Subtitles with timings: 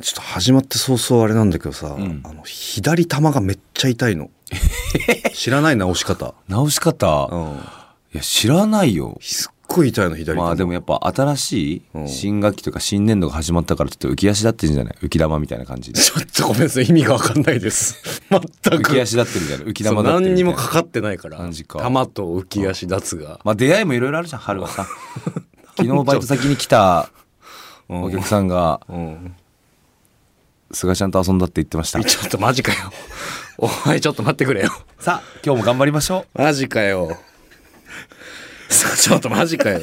[0.00, 2.20] ちょっと始まって早々あれなんだけどさ、ん。
[2.24, 4.30] あの左玉がめっちゃ痛いの。
[5.34, 6.34] 知らない直し方。
[6.48, 7.56] 直し方、いうん。
[8.12, 9.18] や知らないよ。
[9.20, 10.42] すっごい痛いの左玉。
[10.46, 12.08] まあでもやっぱ新しいうん。
[12.08, 14.94] 新学期とか新年度が始まったからちょっと浮き足立ってるんじゃない？
[15.02, 16.00] 浮き玉みたいな感じで。
[16.00, 16.84] ちょっとごめんなさい。
[16.86, 17.96] 意味がわかんないです。
[18.30, 18.90] 全く。
[18.90, 19.58] 浮き足立ってるみたい？
[19.58, 21.36] な浮き玉だってる何にもかかってないから。
[21.36, 21.78] 感じか。
[21.78, 23.38] 玉と浮き足立つが。
[23.44, 24.86] まあ出会いもいろいろあるじゃん春はさ。
[25.76, 27.10] 昨日バイト先に来た
[27.88, 28.02] うん。
[28.04, 29.34] お客さんがうん
[30.72, 32.02] 菅ちゃんと遊んだって言ってました。
[32.04, 32.92] ちょっとマジかよ。
[33.58, 34.70] お前ちょっと待ってくれよ。
[34.98, 37.18] さあ今日も頑張りましょマジかよ。
[38.96, 39.80] ちょっとマジかよ。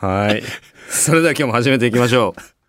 [0.00, 0.42] はい。
[0.90, 2.60] それでは今日も始めていきましょう。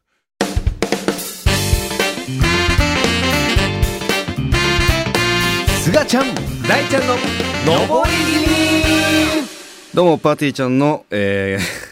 [5.83, 6.25] 菅ちゃん
[6.67, 7.15] 大ちゃんの
[9.95, 11.90] どうもパーティーちゃんのえー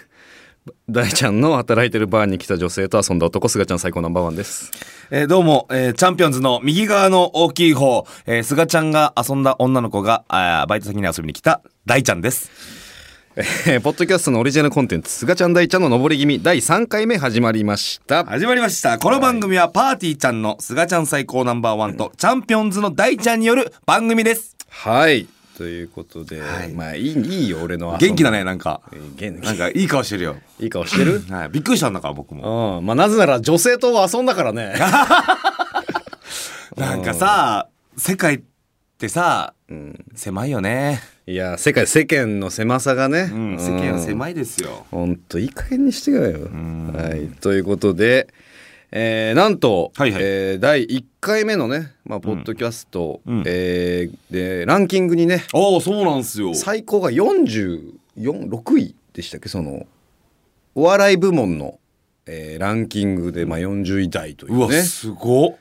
[0.90, 4.72] 大ちゃんの働いてるバーに来た女性と遊んだ男すがちゃん最高ナンバーワンです
[5.12, 12.52] えーどうも、えーチャンピオンズの右側の大きい方、えー、菅ちゃんが遊んだ女の子が、あーバイト先に遊びに来た大ちゃんです。
[13.68, 19.00] えーポッドキャストのオリジナルコンテンツすがちゃん大ちゃんの上り気味第3回目始まりました始まりました。
[19.00, 24.56] この番組はパーティーちゃんの菅ちゃん最高ナンバーワンと、チャンピオンズの大ちゃんによる番組です。
[24.70, 25.28] はい
[25.60, 26.72] ということで、はい。
[26.72, 28.80] まあいいいいよ俺の元気だね、なんか。
[28.94, 29.46] えー元気。
[29.46, 30.38] なんかいい顔してるよ。
[30.58, 31.22] いい顔してる？
[31.30, 32.78] はい、びっくりしたんだから僕も。
[32.78, 32.86] うん。
[32.86, 34.74] まあなぜなら女性と遊んだからね。
[36.78, 38.42] なんかさ、世界っ
[38.98, 40.06] てさ、うん。
[40.16, 41.02] 狭いよね。
[41.28, 44.86] いや世界世間の狭さがね、うん、世間は狭いですよ。
[44.92, 46.48] ほんといい加減にしてくれよ。
[46.98, 48.30] はい、ということで、
[48.92, 50.22] えーなんと、はいはい。
[50.24, 53.44] えー第1回目のね、まあ、ポッドキャスト、うん。
[53.46, 56.54] えーでランキングにねああ、そうなんすよ。
[56.56, 59.50] 最高が446位でしたっけ？
[59.50, 59.86] その
[60.76, 61.80] お笑い部門の、
[62.26, 65.56] えーランキングで、まあ、40位台といううわ、ねすごっ。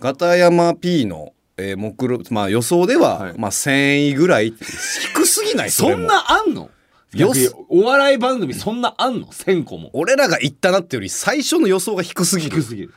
[0.00, 3.34] 片山 P の、えー目論まあ、予想では、はい。
[3.38, 4.52] まあ、1000位ぐらい。
[4.52, 5.70] 低すぎない？
[5.70, 6.70] そんなあんの？
[7.14, 9.90] よ逆にお笑い番組そんなあんの ?1000 個も。
[9.92, 12.94] 俺らが言ったなってより最初の予想が低すぎる低すぎる。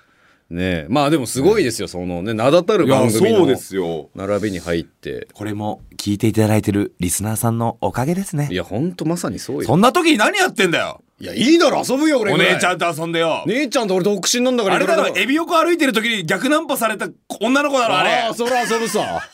[0.47, 4.09] ねえまあでもすごいですよ、そのね名だたる番組のそうですよ。
[4.13, 8.55] 並びに入ってこれも聞いていただいてるリスナーさんのおかげですねい。
[8.55, 13.43] やほんとまさにそうよそんな時に何やってんだよいやいいだろ遊ぶよ俺お姉ちゃんと遊んでよ。
[13.47, 17.07] 姉ちゃんと俺独身なんだからあれだろ、エビ横歩いてる時に逆ナンパされた
[17.41, 18.33] 女の子だろ、あれあ あ。
[18.35, 19.27] それ遊ぶさ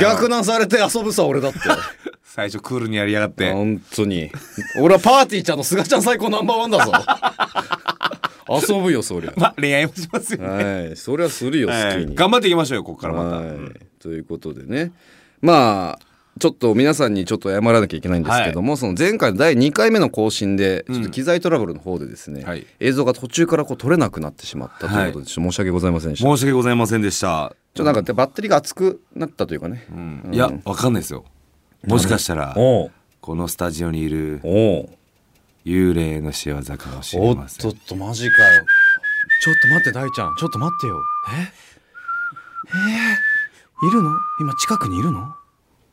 [0.00, 1.58] 逆難されて遊ぶさ俺だって
[2.36, 3.50] 最初クールにやりやがって。
[3.50, 4.30] 本当に。
[4.78, 6.92] 俺はパーティーちゃんの菅ちゃん最高ナンバーワンだぞ。
[8.76, 9.32] 遊ぶよそりゃ。
[9.40, 10.64] まあ、恋愛もしますよね。
[10.64, 10.96] はい。
[10.96, 13.36] それはするよ好きに、はい頑張っていきましょうよ、ここからまた。
[13.38, 13.56] はい、
[13.98, 14.92] ということでね。
[15.40, 16.06] まあ
[16.38, 22.66] ちょっと皆さんにちょっと謝らなきゃいけないんですけども、その前回の第2回目の更新でちょっと機材トラブルの方でですね、はい。
[22.80, 26.28] 映像が途中からこう撮れなくなってしまったということで、申し訳ございませんでした。
[26.28, 27.56] 申し訳ございませんでした。
[27.72, 29.86] ちょっとなんかでバッテリーが熱くなったというかね。
[29.90, 30.30] うん。
[30.30, 31.24] いや、わかんないですよ。
[31.86, 32.90] もしかしたら、こ
[33.34, 34.40] のスタジオにいる
[35.64, 37.70] 幽霊の仕業かもしおっれません。
[37.70, 37.76] と。
[37.76, 38.66] っとマジかよ。
[39.42, 40.34] ちょっと待って大ちゃん。
[40.36, 41.00] ちょっと待ってよ。
[41.32, 41.52] え？
[42.68, 43.88] えー？
[43.88, 44.10] いるの？
[44.40, 45.34] 今近くにいるの？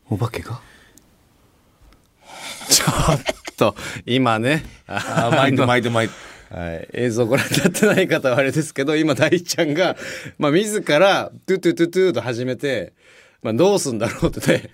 [0.10, 0.60] お化けが？
[2.70, 3.20] ちょっ
[3.56, 3.76] と
[4.06, 4.66] 今ね。
[4.88, 6.16] ああ、巻いて巻いて巻いて。
[6.54, 9.98] はい、映像ご覧になってない方はあれですけど今大ちゃんが、
[10.38, 12.94] まあ、自らトゥトゥトゥトゥと始めて、
[13.42, 14.70] まあ、どうすんだろうってね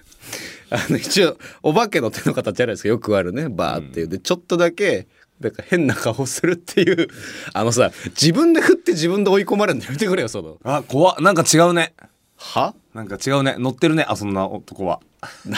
[0.69, 2.90] あの一応お化けの手の形じゃないですか。
[2.90, 3.50] よくあるね。
[3.50, 4.07] バーっていう。
[4.07, 5.07] でちょっとだけ
[5.40, 7.07] なんか変な顔するっていう。
[7.53, 10.57] あのさ自分で振って自分で追い込まれるのやめてくれよその。
[10.63, 11.16] あ、怖っ。
[11.22, 11.94] なんか違うね。
[12.38, 12.74] は？
[12.94, 13.56] なんか違うね。
[13.57, 15.00] 乗ってるね、あ、そんな男は。
[15.46, 15.57] な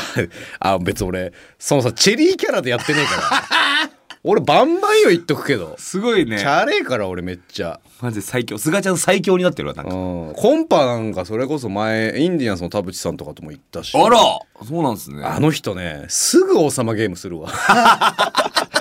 [0.59, 3.22] あ別に俺そのさチェリーキャラでやってねえから
[4.24, 6.46] 俺バンバンよ言っとくけどすごいねチ。
[6.46, 7.80] ャレえから俺めっちゃ。
[8.02, 8.58] マジで最強。
[8.59, 9.94] 菅ちゃん最強になってるわ、なんか。
[9.94, 9.98] う
[10.32, 15.24] んコンパなんかそれこそ前インディアンスの田淵さんとかとも行ったしあらそうなんですね。
[15.24, 18.81] あの人ねすぐ王様ゲームするわ普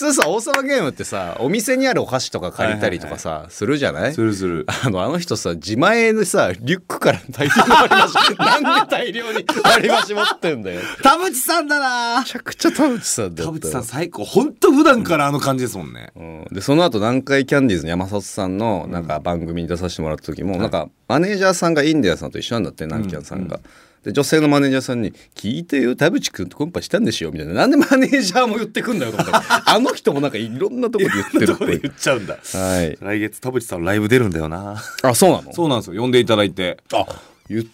[0.00, 4.14] 通さ王様ゲームってさお店にあるお箸とか借りたりとかさ、するじゃない？
[4.14, 4.66] するする。
[4.84, 10.80] あのあの人さ自前でさリュックから大量の割り箸なんで大量に割り箸持ってんだよ。
[11.02, 12.20] 田淵さんだな。
[12.20, 13.52] めちゃくちゃ田淵さんだった。
[13.52, 14.24] 田淵さん最高。
[14.24, 16.12] ほんと普段からあの感じですもんね。
[16.16, 16.46] うん。
[16.50, 23.60] でその後南海キャンディーズの山里さんのなんか番組に出させてもらった時も、なんかマネージャーさんがインディアンスさんと一緒なんだって南キャンさんが。
[24.04, 27.54] で女性のマネージャーさんに「聞いてよ田淵君とコンパしたんでしょ」みたいな。
[27.54, 29.38] なんでマネージャーも言ってくんだよと思った。
[29.40, 32.38] らあの人もなんかいろんなとこで言ってるっぽい言っちゃうんだ。
[32.42, 32.96] はい。
[32.98, 34.82] 来月田淵さんライブ出るんだよな。
[35.02, 35.52] あそうなの？
[35.52, 36.00] そうなんですよ。
[36.00, 36.78] 呼んでいただいて。
[36.94, 37.04] あ
[37.48, 37.66] 言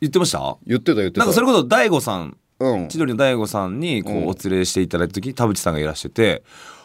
[0.00, 0.56] 言ってました？
[0.66, 1.20] 言ってた言ってた。
[1.20, 2.88] なんかそれこそ大悟さんうん。
[2.88, 6.42] 千鳥の大悟さんにこうお連れしていただいた時に田淵さんがいらしてて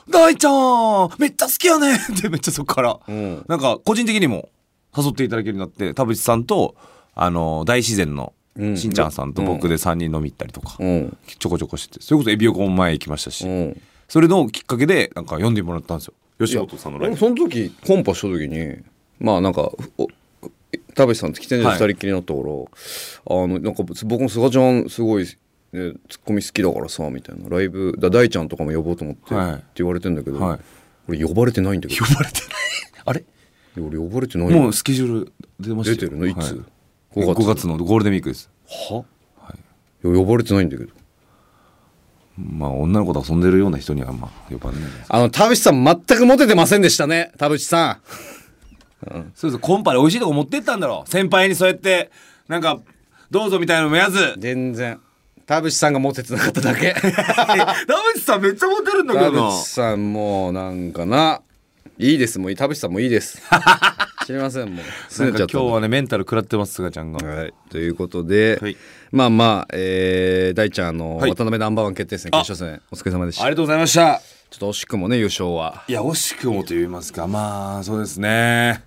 [0.10, 3.45] 大ちゃんめっちゃ好きやねってめっちゃそこから、うん。
[3.50, 4.48] なんか個人的にも
[4.98, 6.75] 誘っていただけるようになって田淵さんと
[7.13, 8.77] あの大自然のうん。
[8.77, 11.18] しんちゃんさんと僕で3人飲み行ったりとか、うん。
[11.39, 13.81] ちょこちょこしててそれこそエビ横も前行きましたし、うん。
[14.07, 16.13] それのきっかけでなんか読んでもらったんですよ。
[16.39, 17.13] 吉本さんのライブ。
[17.13, 18.77] 俺その時コンパした時に
[19.19, 20.07] まあなんかお
[20.94, 21.80] 田淵さんと来てんじゃんはい。
[21.80, 25.30] 二人っきりになったから、あのなんか僕も菅ちゃんすごい、ね、
[26.09, 29.54] ツッコミ好きだからさみたいなライブだ大ちゃんとかも呼ぼうと思って、はい。
[29.54, 30.59] って言われてんだけど、はい。
[31.07, 32.06] 俺呼ばれてないんだけど。
[32.06, 32.50] 呼ばれてない？
[33.06, 33.24] あれ？
[33.80, 35.95] 俺呼ばれてないもうスケジュール出ましたよ。
[35.98, 36.25] 出てるの？
[36.25, 36.65] いつ、
[37.18, 38.50] はい5 5月月のゴールデンウィークです。
[38.90, 39.04] は？
[40.04, 40.12] い、い。
[40.12, 40.92] や呼ばれてないんだけど。
[42.38, 47.31] まあ女の子と遊んでるような人にはまあ呼ばれないあの田淵さん全くモテてませんでしたね。
[47.38, 48.00] 田淵さ
[49.36, 52.12] そうそうコンパで美味しいとこ持ってったんだろ先輩にそうやって
[52.48, 52.80] なんか
[53.31, 54.19] どうぞみたいなのもやず。
[54.38, 55.00] ん全然。
[55.48, 56.94] 田淵さんがモテてなかっただけ。
[57.02, 57.02] 田
[58.14, 59.50] 淵さんめっちゃモテるんだけ田どな。
[59.50, 61.42] 淵さんもうなんかな
[61.99, 62.38] いいです。
[62.38, 63.41] もう田淵さんもいいです。
[64.27, 64.85] 知りませんもう。
[65.19, 68.77] 今日はねメンタル食らってますすがちゃんがはい、ということで、はい。
[69.11, 71.31] まあまあ、えー、大ちゃんあの、はい。
[71.31, 73.44] 渡辺ナンバーワン決定戦決勝戦お疲れ様でした。
[73.44, 74.21] ありがとうございました。
[74.51, 75.85] ちょっと惜しくもね優勝は。
[75.88, 77.25] いや惜しくもと言いますか。
[77.25, 78.83] まあそうですね。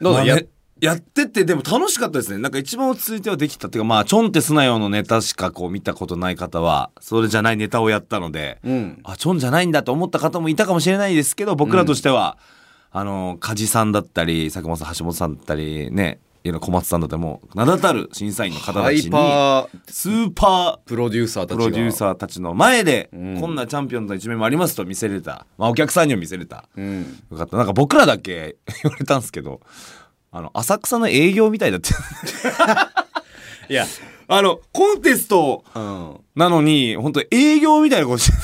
[0.00, 0.48] どうぞやまあね
[0.80, 2.38] やっててでも楽しかったですね。
[2.38, 9.00] なんか一番落ち着いてはできたっていうかまあちょんってすなよのネタしかこう見たことない方はそれじゃないネタをやったので、うん。
[9.04, 12.38] あちょんじゃないんだと思った方もいたかもしれないですけど僕らとしては、
[12.92, 19.10] あの梶さんだったり佐久間さん橋本さんだったりね小松さんだったりもう名だたる審査員の方たちに
[19.88, 23.38] スーパープロデューサーたちプがロデューサーたちの前で、ん。
[23.38, 27.20] こんなチャンピオンの一面もありますと見せれた、まあ、お客さんにも見せれた、うん。
[27.30, 27.58] よかった。
[27.58, 29.60] なんか僕らだけ言われたんですけど
[30.32, 31.90] あの浅草の営業みたいだって
[33.68, 33.86] いや。
[34.32, 38.38] あのコンテストうんなのに本当営業みたいなことして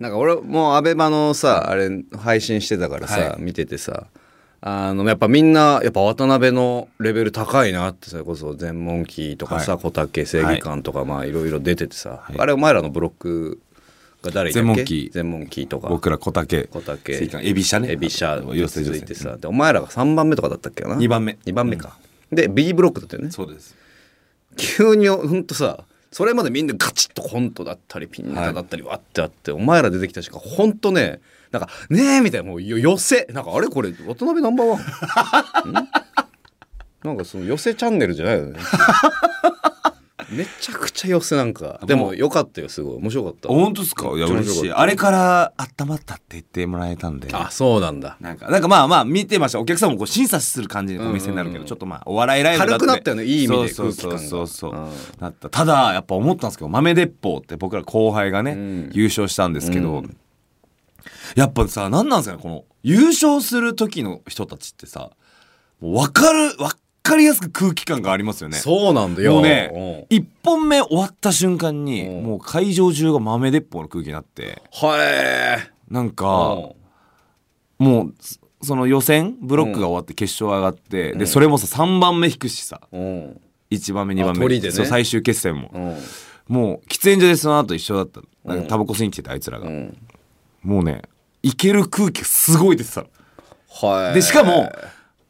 [0.00, 1.88] なんか俺もうアベマのさあれ
[2.18, 3.42] 配信してたからさ、はい。
[3.42, 4.08] 見ててさ
[4.60, 9.82] あのやっぱみんなやっぱ渡辺のレベル高いなってそれこそ全問記とかさ、はい。
[9.82, 12.38] 小竹正義感とかまあいろいろ出ててさ、い。
[12.38, 13.60] あれお前らのブロック
[14.24, 15.88] が誰全問記全問記とか。
[15.88, 16.64] 僕ら小竹。
[16.64, 17.12] 小竹。
[17.14, 17.92] エビシャね。
[17.92, 18.42] エビシャ。
[18.54, 21.38] 養成女性続いてさでお前らが3番目とかだったっけな？2番目。
[21.44, 21.96] 2番目か、
[22.30, 23.30] で B ブロックだったよね。
[23.30, 23.76] そうです。
[24.56, 31.20] 急にほんとさそれまでみんなガチッとコントだったりピンネタだったりわってあって、お前ら出てきた瞬間ほんとね
[31.50, 33.26] なんか「ねえ」みたいなもうよ寄せ。
[33.32, 33.68] なんかあれ？
[33.68, 34.80] これ渡辺ナンバーワン。
[35.70, 35.74] ん？
[37.04, 38.58] なんかその寄せチャンネルじゃないよね
[40.36, 42.96] めちゃくちゃ寄せなんかでもよかったよすごい。
[42.96, 43.48] 面白かった。
[43.48, 44.08] 本当ですか？
[44.08, 44.72] いや嬉しい。
[44.72, 47.28] あれから温まったって言ってもらえたんで。
[47.32, 48.16] あそうなんだ。
[48.20, 49.60] なんかなんかまあまあ見てました。
[49.60, 54.46] お客さんもこう審査する感じのお店になるけど、うんうんうんちょっとまあお笑いライブ軽くなったよねいい意味でそうそう空気感が。
[54.46, 55.48] そうそうなった。
[55.48, 58.90] ただやっぱ思ったんですけど豆鉄砲って僕ら後輩がね、うん。
[58.92, 60.16] 優勝したんですけど、うん。
[61.36, 65.10] やっぱさ何なんですかねこの優勝する時の人たちってさ
[65.80, 66.68] 分かる分
[67.04, 68.56] かりやすく空気感がありますよね。
[68.56, 69.34] そうなんだよ。
[69.34, 72.24] もうね一本目終わった瞬間にうん。
[72.24, 76.26] もう会場中が豆鉄砲の空気になってはいなんか
[77.78, 82.80] もうそその予選ブロックが終わって決勝上がって、でそれもさ3番目引くしさ。
[82.90, 83.40] うん。
[83.70, 84.48] 1番目2番目。
[84.48, 84.70] ね。
[84.70, 85.98] そう最終決戦も、うん。
[86.48, 88.20] もう喫煙所でその後一緒だった。
[88.44, 89.96] なんかタバコ吸いに来ててあいつらが、うん。
[90.62, 91.02] もうね
[91.42, 93.08] いける空気がすごい出てたの。
[93.68, 94.72] はいでしかも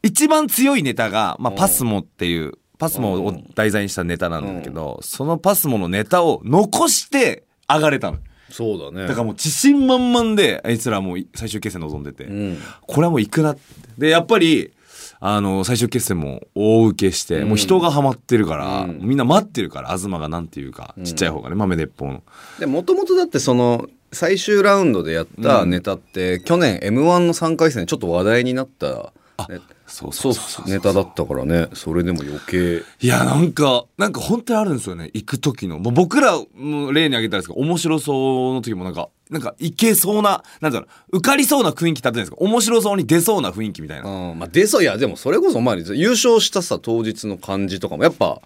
[0.04, 8.18] 一番強いネタが、まあ、パスモっていうパスモを題材にしたネタなんだけど、そのパスモのネタを残して上がれたの。
[8.50, 9.08] そうだね。
[9.08, 12.58] だからもう自信満々であいつらもう最終決戦臨んでて、うん。
[12.82, 13.62] これはもう行くなって。
[13.96, 14.72] でやっぱり
[15.20, 18.98] あの最終決戦も大受けして、もう人がハマってるから、うん。
[19.00, 22.22] みんな待ってるから東がなんていうかちっちゃい方がね豆鉄砲の。
[22.58, 29.12] でもともとだってその最終ラウンドでやったネタって、去年 m 1の3回戦でちょっと話題になった、
[29.48, 29.60] ね。
[29.86, 31.68] そうそうネタだったからね。
[31.74, 32.82] それでも余計。
[33.00, 35.10] いやなんかなんか本当にあるんですよね。
[35.14, 35.78] 行く時の。
[35.78, 41.18] もう僕らも例に挙げたんですけど面白そうの時もなんかなんかいけそうななんだろう。
[41.18, 42.36] 受かりそうな雰囲気立ってるんですか。
[42.38, 44.38] 面白そうに出そうな雰囲気みたいな、うん。
[44.38, 44.82] まあ出そう。
[44.82, 48.40] いやでもそれこそお前優勝したさ当日の感じとかもやっぱ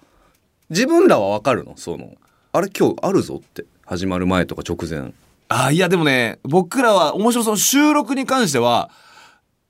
[0.71, 1.75] 自分らは分かるの。
[1.77, 2.15] その
[2.53, 3.65] あれ今日あるぞって。
[3.85, 5.15] 始まる前とか直前。
[5.49, 7.57] あいやでもね僕らは面白そう。
[7.57, 8.91] 収録に関しては、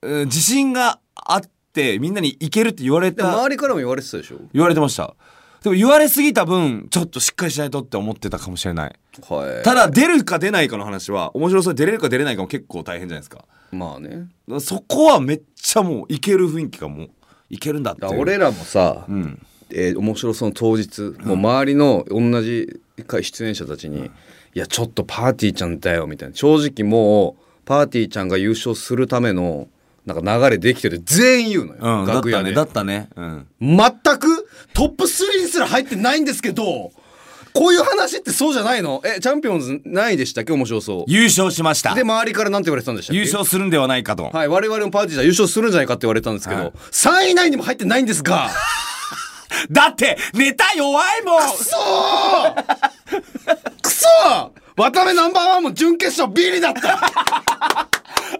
[0.02, 1.40] うん自信があっ
[1.72, 4.38] てみんなにいけるって言われでもた周りからも言われてたでしょ？
[4.52, 5.14] 言われてました。
[5.62, 8.96] でも言われすぎた分ちょっとしっかりしないとって思ってたかもしれない。
[9.28, 9.64] はい。
[9.64, 13.44] ただ出るか出ないかの話は面白そうに出れるか出れないかも結構大変じゃないですか。
[13.72, 14.28] まあね。
[14.60, 17.10] そこはめっちゃもういける雰囲気がもう
[17.50, 19.46] いけるんだって俺らもさ、うん。
[19.70, 24.06] えー面白そうの当日、もう周りの同じ回出演者たちに
[24.54, 26.34] 「いやちょっとパーティーちゃんだよ」みたいな。
[26.34, 29.66] 正直もうパーティーちゃんが優勝するための
[30.08, 33.08] なんか流れできてる全員言うのよ、うんだっ楽屋で、たねだったね。
[33.14, 33.46] うん。
[33.60, 33.78] 全
[34.18, 36.90] くトップ3にすら入ってないんですけど
[37.54, 39.02] こういう話ってそうじゃないの？
[39.04, 40.52] えチャンピオンズないでしたっけ？
[40.52, 41.04] 面白そう。
[41.08, 41.94] 優勝しました。
[41.94, 43.18] で周りからなんて言われてたんでしたっけ？
[43.18, 44.24] 優勝するんではないかと。
[44.24, 46.72] はい我々のパーティーじゃ優勝するんじゃないかって言われたんですけど、はい。
[46.92, 48.48] 3位以内にも入ってないんですが。
[49.70, 51.42] だってネタ弱いもん。
[51.42, 52.64] くそー
[53.82, 57.88] くそー渡辺ナンバーワンも準決勝ビリだった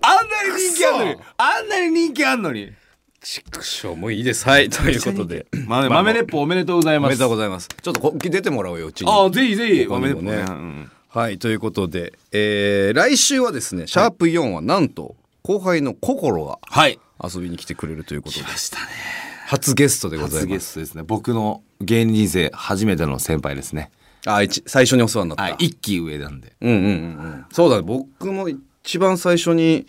[0.02, 1.16] あんなに人気あんのに。
[1.37, 2.73] あんなに人気あんのに。
[3.21, 4.49] 畜生もういいです。
[4.49, 4.68] はい。
[4.68, 5.47] ということで。
[5.66, 7.68] 豆豆レッポおめでとうございおめますでとうございます。
[7.68, 9.11] ちょっとこ出てもらおうようちに。
[9.11, 9.87] ああぜひぜひ。
[9.87, 10.37] ここにもね。
[10.37, 10.45] ね。
[10.49, 16.99] うんはいということで、えー来週はですねシャープ4はなんと後輩の心がはい。
[17.23, 18.42] 遊びに来てくれるということで。
[18.45, 18.87] ましたね。
[19.47, 21.02] 初ゲストでござい初ゲますストですね。
[21.02, 23.90] 僕の芸人人生初めての先輩ですね。
[24.26, 26.52] あ一最初にお世話になった、はい一期上なんで。
[26.61, 27.45] うんうんうんうん。
[27.50, 27.83] そうだね。
[27.83, 28.49] 僕も
[28.88, 29.87] 一番最初に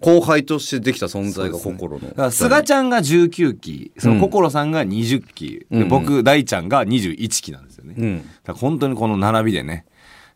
[0.00, 8.18] 後輩としてできた存在が心の、だから菅ちゃんが19期その心さんが20期、で僕大ちゃんが21期なんですよね、うん。
[8.18, 9.84] だから本当にこの並びでね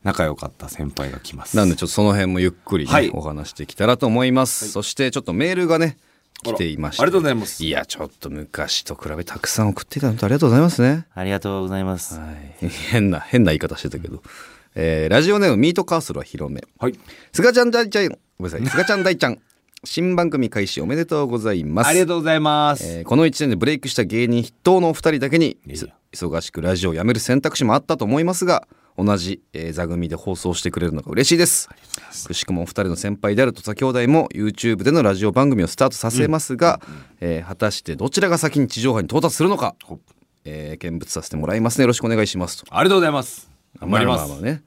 [0.02, 1.57] 仲良かった先輩が来ます。
[1.57, 3.11] なんでちょっとその辺もゆっくりね、はい。
[3.11, 5.97] お話してきたらと思います、そしてちょっとメールがね
[6.43, 7.02] 来ていまして。
[7.02, 7.62] ありがとうございます。
[7.62, 11.07] いやちょっと昔と比べたくさん送っていただいてありがとうございますね。
[11.14, 12.19] ありがとうございます。
[12.19, 12.69] はい。
[12.69, 14.21] 変な変な言い方してたけど、
[14.74, 16.62] えーラジオネームミートカーソルは広め。
[16.78, 16.94] はい。
[17.32, 18.66] すがちゃん大ちゃんごめんなさい。
[18.66, 19.38] すがちゃん大ちゃん。
[19.82, 21.88] 新番組開始おめでとうございます。
[21.88, 25.54] ありがとうございます、えーこの1年でブレイクした芸人筆頭のお二人だけにいや。
[25.66, 28.66] いやいそ忙しくラジオをやめる選択肢もあったと思いますが
[28.98, 31.70] 同じ、えー座組で放送してくれるのが嬉しいです。
[32.26, 36.80] くしくもお二人の先輩である土佐兄弟も YouTube でのラジオ番組をスタートさせますが、
[37.20, 39.98] えー果たしてどちらが先に地上波に到達するのか、ほ
[40.44, 41.84] えー見物させてもらいますね。
[41.84, 42.62] よろしくお願いします。
[42.64, 43.48] とありがとうございます
[43.78, 44.62] 頑張ります、まあまあまあね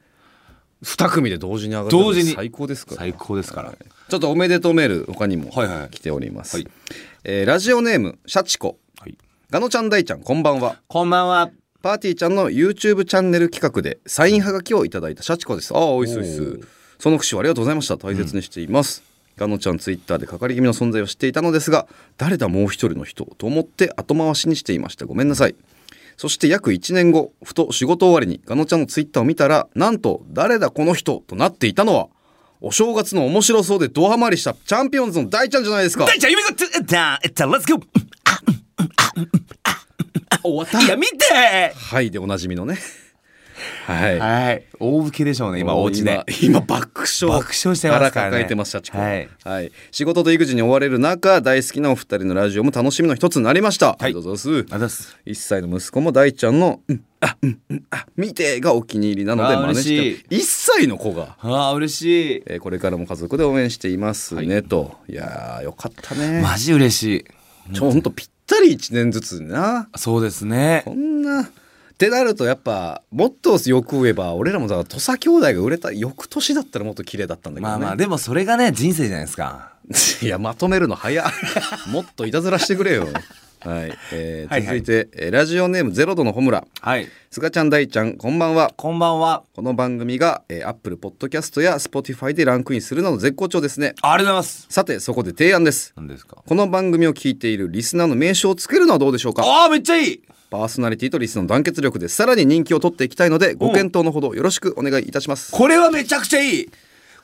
[0.83, 2.31] 2組で同時に上がる同時に。
[2.31, 2.98] 最高ですから。
[2.98, 5.89] 最高ですから、ちょっとおめでとうメール他にもはいはい。
[5.89, 6.67] 来ております、はい。
[7.24, 8.77] えーラジオネームシャチコ。
[9.00, 9.17] はい、
[9.50, 10.77] ガノちゃん大ちゃんこんばんは。
[10.88, 11.51] こんばんは。
[11.81, 15.74] パーティーちゃんの YouTube チャンネル企画でサインはがきをいただいたシャチコです。
[15.74, 16.63] ああおいしいおいしい
[17.00, 17.98] その口をありがとうございました。
[17.98, 19.03] 大切にしています、
[19.38, 25.05] ガノちゃんツイッターでかかり気味の存在を知っていたのですが誰だもう一人の人と思って後回しにしていました。
[25.05, 25.55] ごめんなさい
[26.17, 32.08] そして約1年後ふと仕事終わりにガノちゃんのツイッターを見たらなんと誰だこの人となっていたのは
[32.62, 36.05] お正月の面白そうでドハマりしたチャンピオンズの大ちゃんじゃないですか。
[36.05, 37.84] 大ちゃん指がつったえっと Let's go
[40.43, 40.82] 終わった。
[40.82, 41.74] いや見て。
[41.75, 42.77] はいでおなじみのね
[43.86, 44.20] はい。
[44.20, 44.63] はい。
[44.79, 46.24] 大受けでしょうね今お家で。
[46.41, 47.39] 今今爆笑。
[47.39, 48.12] 爆笑してますからね。
[48.12, 49.29] 腹抱えてまはい。
[49.43, 54.75] はい、仕事と育児に追われる中大好きなお二人のラジオも楽しみの一つになりました、ありがとうございます。
[54.75, 55.17] あざっす。
[55.25, 62.43] 1歳の息子も大ちゃんの「うんあうんうんあ見て」がお気に入りなので真似して嬉し1歳の子が、あー嬉しい。
[62.46, 64.96] えーこれからも家族で応援していますね、と。
[65.08, 66.41] いやーよかったね。
[66.41, 67.25] マジ嬉し
[67.72, 67.74] い。
[67.74, 69.89] ちょほんとぴったり1年ずつな。
[69.96, 70.84] そうですね。
[70.86, 71.50] こんな
[71.94, 77.72] ってなるとやっぱもっとよく言えば俺らもさ土佐兄弟が売れた翌年だったらもっと綺麗だったんだけどね。
[77.72, 79.72] まあまあでもそれがね人生じゃないですか。
[80.22, 81.32] いやまとめるの早っ。
[81.90, 83.08] もっといたずらしてくれよ。
[83.64, 84.82] はい、えーはいはい。
[84.82, 87.08] 続いラジオネームゼロ度のホムラはい。
[87.32, 88.74] すがちゃん大ちゃんこんばんは。
[88.76, 89.44] こんばんは。
[89.54, 93.94] この番組が、えー、Apple Podcast や Spotify でランクインするなど絶好調ですね。
[94.02, 94.66] ありがとうございます。
[94.70, 95.94] さてそこで提案です。
[95.96, 96.38] 何ですか？
[96.46, 99.44] この番組を聞いているリスナーの名称をつけるのはどうでしょうか？
[99.46, 100.22] ああめっちゃいい
[100.53, 105.51] パーソナリティとリスの団結力でさらに人気を取っていきたいのでご検討のほどよろしくお願いいたします。
[105.51, 106.69] これはめちゃくちゃいい。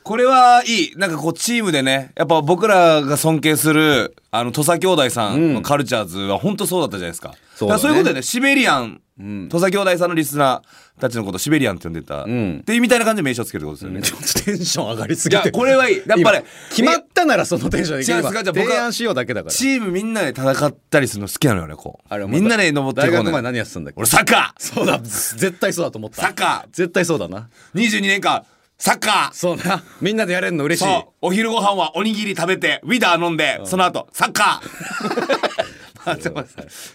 [0.02, 0.96] これはいい。
[0.96, 7.80] なんかこうチームでねやっぱ僕らが尊敬するあの土佐兄弟さんのカルチャーズは本当そうだったじゃないですか、そうだね。
[7.82, 9.00] からそういうことでねシベリアン、
[9.48, 12.58] 土佐兄弟さんのリスナーたちのことシベリアンって呼んでた、ん。
[12.60, 15.96] っていうみたいな感じで名称つけるってことですよね、ちょっとテンション上がりすいやこれはいい。
[16.06, 18.32] やっぱり決まったならそのテンションできれば。
[18.32, 19.52] 提案しようだけだから。
[19.52, 23.24] チームみんなで戦ったりするの好きなのよねこあれうみんなで登って大こうね。
[23.24, 24.00] 学前何やってたんだっけ？
[24.00, 24.98] 俺サッカそうだ。
[25.02, 26.22] 絶対そうだと思った。
[26.22, 27.48] サッカ絶対そうだな。
[27.74, 28.44] ー22年間
[28.78, 29.32] サッカー。
[29.32, 29.82] そうな。
[30.00, 31.04] みんなでやれるの嬉しい。
[31.20, 35.60] お昼ご飯はおにぎり食べてウィダー飲んで、その後サッカー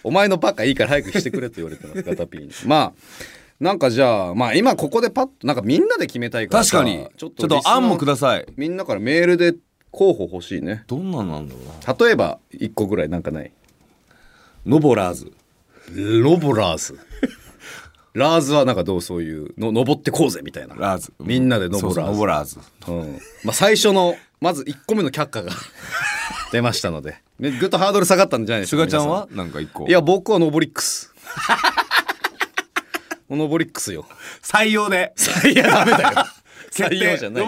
[0.02, 2.50] お前のバカいいから早くしてくれと言われてますガタピーに。
[2.66, 2.92] まあ
[3.60, 7.08] なんかじゃあまあ今ここでパッとなんかみんなで決めたいからさ確かに。
[7.16, 8.46] ちょっちょっと案もくだささい。
[8.56, 9.54] みんなからメールで
[9.90, 10.84] 候補欲しいね。
[10.86, 12.06] どんなんなんだろうな。
[12.06, 13.52] 例えば一個ぐらいなんかない？
[14.66, 15.32] ノボラーズ。
[15.94, 16.98] ロボラーズ？
[18.12, 20.74] ラーズはなんかどうそういうの登ってこうぜみたいな。
[20.74, 21.12] ラーズ。
[21.20, 22.00] みんなでノボラーズ。
[22.00, 22.58] ノボラーズ。
[22.88, 23.18] うん。
[23.44, 25.52] まあ、最初のまず1個目の却下が
[26.52, 27.16] 出ましたので。
[27.38, 29.86] ねぐっとハードル下がったんじゃないですかすがちゃん皆はなんか一個。
[29.86, 31.12] いや僕はノボリックス
[33.28, 34.06] ノボリックスよ。
[34.42, 35.12] 採用で。
[35.52, 36.10] いやダメだよ。
[36.70, 37.44] 採用じゃない。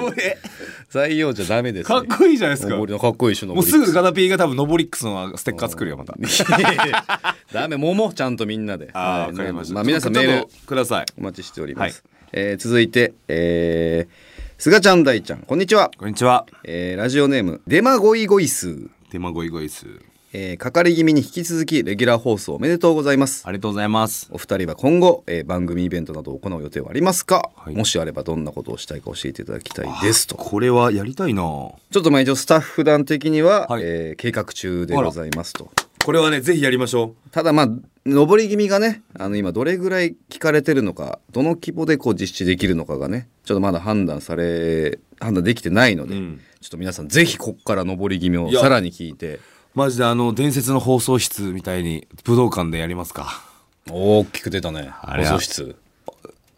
[0.91, 2.99] 採用じゃダメです、かっこいいじゃないですか。
[2.99, 6.15] かっこいいしもうすぐガタピーが多分ノボリックスのステッカー作るよまた。
[7.53, 8.13] ダメ桃？
[8.13, 8.89] ちゃんとみんなで。
[8.95, 9.53] ああはい。
[9.53, 11.07] まあ皆さんメールください。
[11.19, 12.19] お待ちしております、はい。
[12.33, 14.28] えー続いてえー、
[14.61, 16.45] すがちゃん大ちゃんこんにちは、こんにちは。
[16.65, 18.89] えーラジオネームデマゴイゴイスー。
[19.09, 19.87] 手間ごいごいす
[20.33, 23.45] えー、かかり気味に引き続きレギュラー放送おめでとうございます。
[23.47, 24.29] ありがとうございます。
[24.33, 27.75] お二人は今後、えー番組イベントなどを行う予定はありますか、はい。
[27.77, 30.35] もしあればどんなことをしたいか教えていただきたいですと。
[30.35, 31.43] これはやりたいな。
[31.43, 33.83] ちょっとまあ一応スタッフ団的には、はい。
[33.85, 35.71] えー計画中でございますと。
[36.05, 37.69] これはねぜひやりましょただまあ
[38.13, 46.41] 上り気味がねあの今どれぐらい聞かれてるのかどの規模でこう実施できるのかがねちょっとまだ判断され判断できてないので、うん。
[46.61, 49.37] ちょっと皆さんぜひこっから上り気味をさらに聞いて。
[49.37, 49.41] う
[49.75, 53.43] マジであの伝説の放送室みたいに武道館でやりますか。
[53.91, 54.91] 大きく出たね。
[54.91, 55.77] 放送室。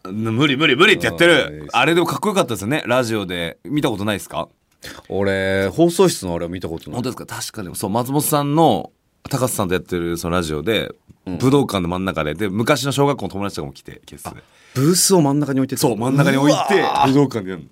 [0.03, 1.59] 無理無理無理ってやってうん。
[1.65, 2.83] るあれでもかっこよかったですよね。
[2.87, 3.59] ラジオで。
[3.63, 4.49] 見たことないですか？
[5.09, 6.95] 俺放送室のあれは見たことない。
[6.95, 7.25] 本当ですか？
[7.27, 8.91] 確かでもそう松本さんの
[9.29, 10.91] 高須さんとやってるそのラジオで、
[11.25, 14.41] 武道館の真ん中でで昔の小学校の友達とかも来てゲストで
[14.73, 15.81] ブースを真ん中に置いてた。
[15.81, 17.69] そう真ん中に置いて武道館でやるの。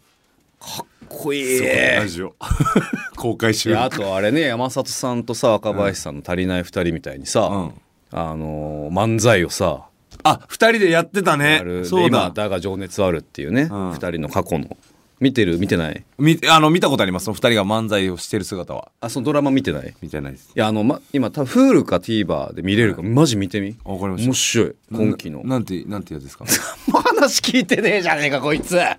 [0.60, 1.60] かっこいい。
[1.62, 2.36] ラジオ。
[3.16, 7.72] 公開収いやあ録とあれね山里さんとさ若林さんの足りない二人みたいにさ、うん。
[8.12, 9.86] あのー漫才をさ
[10.24, 12.08] あ二人でやってたあねそうだ。
[12.08, 13.92] 今だが情熱あるっていうね、うん。
[13.94, 14.76] 二人の過去の
[15.20, 15.58] 見てる？
[15.60, 16.04] 見てない？
[16.18, 17.26] みあの見たことあります。
[17.26, 18.92] その二人が漫才をしてる姿は。
[19.02, 19.90] あそのドラマ見てない？
[19.90, 20.52] い見てないです。
[20.56, 23.76] やあの、ま、今多分 Hulu か TVer で見れるから、マジ見てみ？
[23.84, 24.28] わかりました。
[24.30, 24.76] 面白い。
[24.92, 25.40] 今期の。
[25.44, 26.46] ななんてなんてやつですか？
[26.92, 28.76] もう話聞いてねえじゃねえかこいつ。
[28.76, 28.98] だ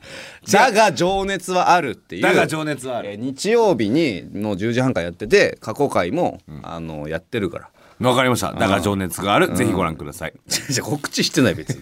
[0.73, 2.23] が情熱はあるっていう。
[2.23, 3.11] だが情熱はある。
[3.11, 7.69] えー日曜日にの10時半からやってて過去回も、あのやってるから。
[8.09, 8.53] わかりました。
[8.55, 9.55] だが情熱がある。
[9.55, 10.33] ぜひご覧ください。
[10.49, 11.81] じゃあ告知してない別に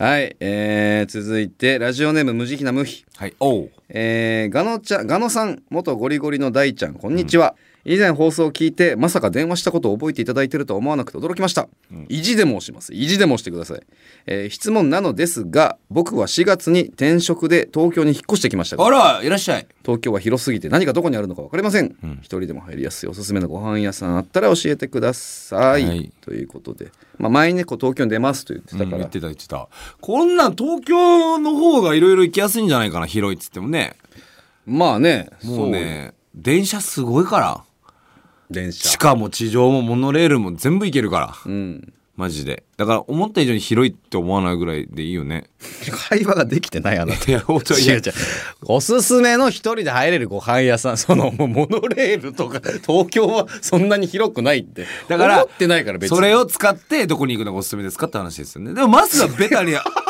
[0.00, 3.04] はい、えー、続いてラジオネーム無慈悲な無比。
[3.16, 3.70] はいおう。
[3.90, 7.54] えー、ガノちゃんガノさん元ゴリゴリの大ちゃんこんにちは、
[7.92, 11.68] 以前放送を聞いてまさか電話したことを覚えていただいてるとは思わなくて驚きました、
[12.08, 12.94] 意地でも押します。
[12.94, 13.82] 意地でも押してください、
[14.26, 19.66] えー質問なのですが僕は4月に転職で東京に引っ越してきましたがあらいらっしゃい。
[19.82, 26.12] 東京は広すぎて何がどこにあるのか分かりません、一人でも入りやすいおすすめのご飯屋さんあったら教えてください、はい。
[26.20, 29.68] ということで、まあ、前にねこう東京に出ますと言ってたから、うん言ってた言ってた。
[30.00, 33.96] こんなん東京の方がいろいろ行きやすいんじゃないかな広いっつってもね。
[34.64, 37.64] まあねもうね電車すごいから
[38.50, 38.88] 電車。
[38.88, 41.34] 地下も地上もモノレールも全部行けるから。
[41.46, 41.92] うん。
[42.16, 42.64] マジで。
[42.76, 45.44] だから思った以上に広いって思わないぐらいでいいよね。
[46.10, 47.30] 会話ができてないあなた。
[47.30, 48.02] いや本当に違う違う。
[48.66, 50.98] おすすめの一人で入れるご飯屋さん。
[50.98, 54.86] そのもうモノレールとか東京はそんなに広くないって。
[55.08, 56.16] だから思ってないから別に。
[56.16, 58.74] それを使ってどこに行くのがおすすめですかって話ですよね。
[58.74, 59.72] でもまずはベタに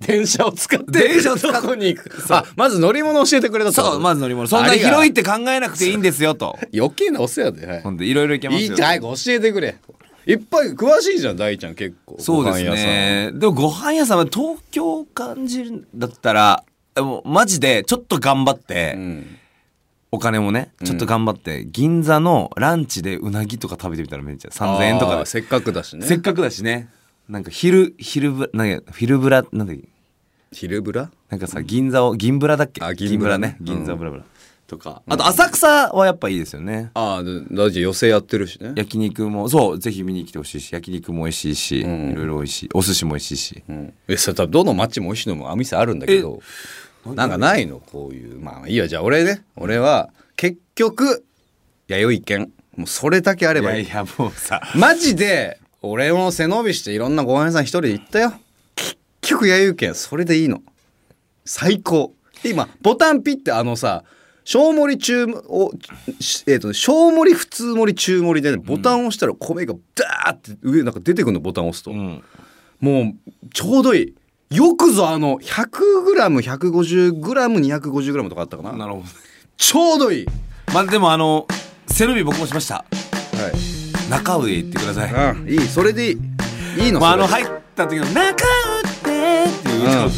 [0.00, 4.48] 電車を使って電車を使っどこに行くあまず乗り物教えてくれたそうまず乗り物。
[4.48, 6.58] そんな広いって考えなくていいんですよと。
[6.74, 7.82] 余計なお世話で、はい。
[7.82, 8.70] ほんでいろいろ行けますよ。
[8.70, 9.76] いいじゃん早く教えてくれ。
[10.26, 11.74] いっぱい詳しいじゃん大ちゃん。
[11.74, 13.30] 結構そうですね。
[13.34, 19.36] でもご飯屋さんは東京を感じるんだったらでもマジでちょっと頑張って、うん。
[20.12, 25.26] お金もねちょっと頑張って、銀座のランチでうなぎとか食べてみたらめっちゃ3000円とかで。
[25.26, 26.06] せっかくだしね。
[26.06, 26.88] せっかくだしね
[27.28, 29.88] なんか昼昼ぶなんかフィルブラなんだっけ？
[30.52, 32.84] 昼ブラなんかさ銀座を銀ブラだっけ？
[32.84, 33.56] あ銀ブラね。
[33.60, 34.24] 銀銀座ブラブラ、
[34.66, 35.02] とか。
[35.08, 38.72] あと浅草はやっぱいいですよね、ああ大ちゃん寄せやってるしね。
[38.76, 42.68] 焼肉もそうぜひ見に来てほしいし焼肉も美味しいし、んいろいろ美味しい。
[42.74, 46.40] お寿司も美味しいし、うん、えそれ多分どの町も美味しいのもお店あるんだけど
[47.06, 47.80] なんかないの？
[47.80, 48.38] こういう。
[48.40, 48.86] まあいいや。
[48.88, 49.44] じゃあ俺ね。
[49.56, 51.24] 俺は結局
[51.88, 52.52] 弥生県。
[52.76, 53.84] もうそれだけあればいい。
[53.84, 54.60] いやいやもうさ。
[54.74, 58.34] マジで俺も背伸びしていろんなご飯屋さん一人で行ったよ。
[58.74, 60.62] 結局弥生県それでいいの。
[61.44, 62.14] 最高。
[62.42, 64.04] で今ボタンピッてあのさ
[64.44, 65.72] 小盛り中を
[66.20, 72.22] しえっ、とね小盛り普通盛り中盛りでね、ボタンを押したら米がダーって上なんか出てくるのボタンを押すと、うん。
[72.80, 73.14] もう
[73.52, 74.14] ちょうどいい。
[74.56, 78.72] よくぞあの 100g150g250g とかあったかな。
[78.72, 79.06] なるほど。
[79.56, 80.26] ちょうどいい。
[80.72, 81.46] まあでもあの
[81.86, 82.76] 背伸び僕もしました。
[82.76, 82.84] は
[83.52, 83.73] い
[84.10, 85.14] 中上行ってください。
[85.14, 85.60] あいい。
[85.60, 86.18] それでいい。
[86.86, 88.34] いいのまあ、あの入った時の「中打っ
[89.04, 90.10] て」っていう歌を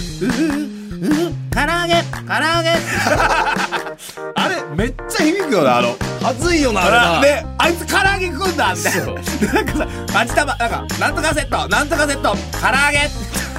[1.51, 2.03] 唐揚げ。
[2.27, 2.71] 唐揚げ。
[4.35, 5.97] あれめっちゃ響くよなあの。
[6.23, 7.21] はずいよなあれな。
[7.21, 9.13] であいつ唐揚げ食うんだみたいなで
[9.53, 9.73] なんか
[10.13, 11.69] さ味玉なんかなんとかセット。
[11.69, 12.31] なんとかセット。
[12.31, 13.11] 唐揚げ。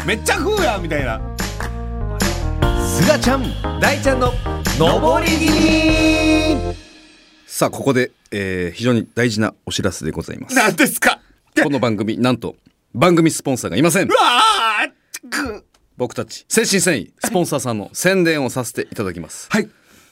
[0.05, 1.19] めっちゃ食うやんみたいな。
[2.87, 3.79] すがちゃん。
[3.79, 4.33] 大ちゃんの。
[4.79, 6.75] 上り気味。
[7.45, 10.55] さあここで、えー非常に大事なお知らせでございます。
[10.55, 11.19] なんですか？
[11.63, 12.55] この番組なんと
[12.93, 14.09] 番組スポンサーがいません。
[15.97, 19.47] 僕たち精神繊維スポンサーさんの宣伝をさせていただきます。
[19.49, 19.69] はい。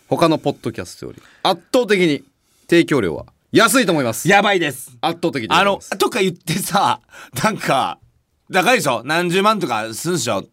[0.08, 2.24] 他のポッドキャストより圧倒的に
[2.70, 4.28] 提供料は安いと思います。
[4.30, 4.98] やばいです。
[5.02, 7.02] 圧倒的でござあのとか言ってさ
[7.44, 8.00] なんか
[8.52, 9.04] 高いでしょ？
[9.04, 10.46] 何十万とかすんでしょ？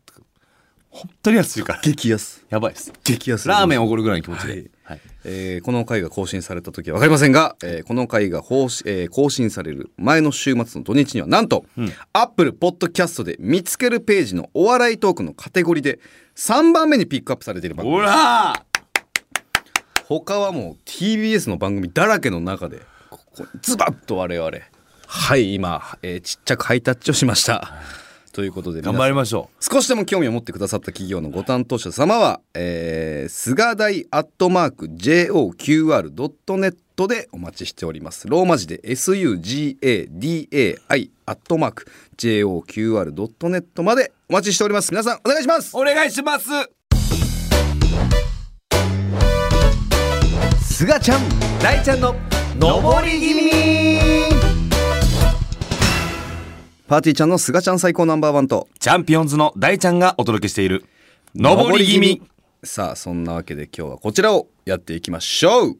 [0.94, 1.80] 本当に安いから。
[1.82, 2.44] 激安。
[2.50, 2.92] やばいです。
[3.02, 3.48] 激安。
[3.48, 4.70] ラーメンおごるぐらいの気持ちで、はい。
[4.84, 5.00] はい。
[5.24, 11.64] えーこの回が更新された時は分かりませんが、えーこの回が更新,、えー更新される前の週末の土日にはなんと、
[12.12, 15.98] アップルポッドキャストで見つけるページのお笑いトークのカテゴリーで
[16.36, 18.52] 3番目にピックアップされている番組ほら
[20.06, 24.50] 他はもう TBS の番組だらけの中でここズバッと我々。
[25.06, 27.72] はい今、えーちっちゃくハイタッチをしました
[28.32, 36.76] ということで頑張りましょ少しでも興味を持ってくださった企業のご担当者様は、えー、菅大アットマーク JOQR.net
[37.08, 38.28] でお待ちしております。
[38.28, 44.90] ローマ字で SUGADAI アットマーク JOQR.net までお待ちしております。
[44.90, 45.76] 皆さんお願いします。
[45.76, 46.48] うお願いします。
[50.62, 51.20] 菅ちゃん
[51.60, 52.14] 大ちゃんの
[52.58, 54.11] 上り気味
[56.92, 58.68] パーティーちゃんの菅ちゃん最高ナンバーワンと。
[58.78, 60.84] チャンピオンズの大ちゃんがお届けしている。
[61.34, 62.20] 上り気味。
[62.62, 65.78] さあそんなわけで今日はこちらをやっていきましょう。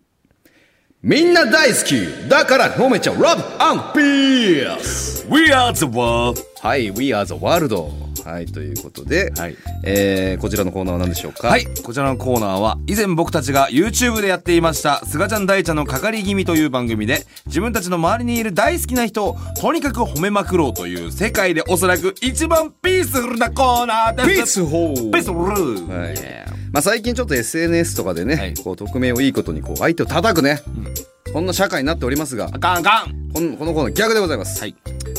[1.03, 2.31] みんな大好き。
[2.31, 3.16] だから褒めちゃう。
[3.16, 9.56] Love and Peace We are the world はい We are the world はいということで、はい。
[9.85, 11.48] えーこちらのコーナーは何でしょうか？
[11.48, 24.28] はいこちらのコーナーは以前僕たちが YouTube でやっていました「すがちゃん大ちゃんのかかり気味」という番組で自分たちの周りにいる大好きな人をとにかく褒めまくろうという世界でおそらく一番ピースフルなコーナーです。
[24.28, 24.94] ピースホー。
[24.94, 25.94] ピースフル。
[25.94, 26.14] はい。
[26.72, 28.54] まあ、最近ちょっと SNS とかでね、はい。
[28.54, 30.62] こう匿名をいいことにこう相手を叩くね、
[31.32, 33.30] こんな社会になっておりますがあかんあかん。
[33.32, 34.74] このこのコーナー逆でございます、はい。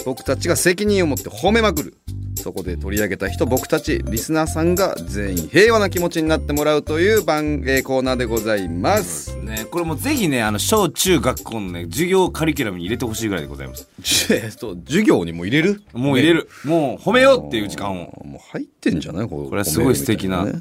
[0.06, 1.98] 僕たちが責任を持って褒めまくる
[2.44, 9.36] そこで取り上げた人僕たちリスナーさんが全員平和な気持ちになってもらうという番、えーコーナーでございます。
[9.38, 13.88] ね、これもぜひねあの小中学校のね授業カリキュラムに入れてほしいぐらいでございます。
[14.34, 15.82] えっと授業にも入れる？
[15.94, 18.24] もう入れる、もう褒めようっていう時間を。
[18.26, 19.28] もう入ってんじゃない？
[19.30, 20.40] ここれはすごい素敵な。
[20.40, 20.54] はい、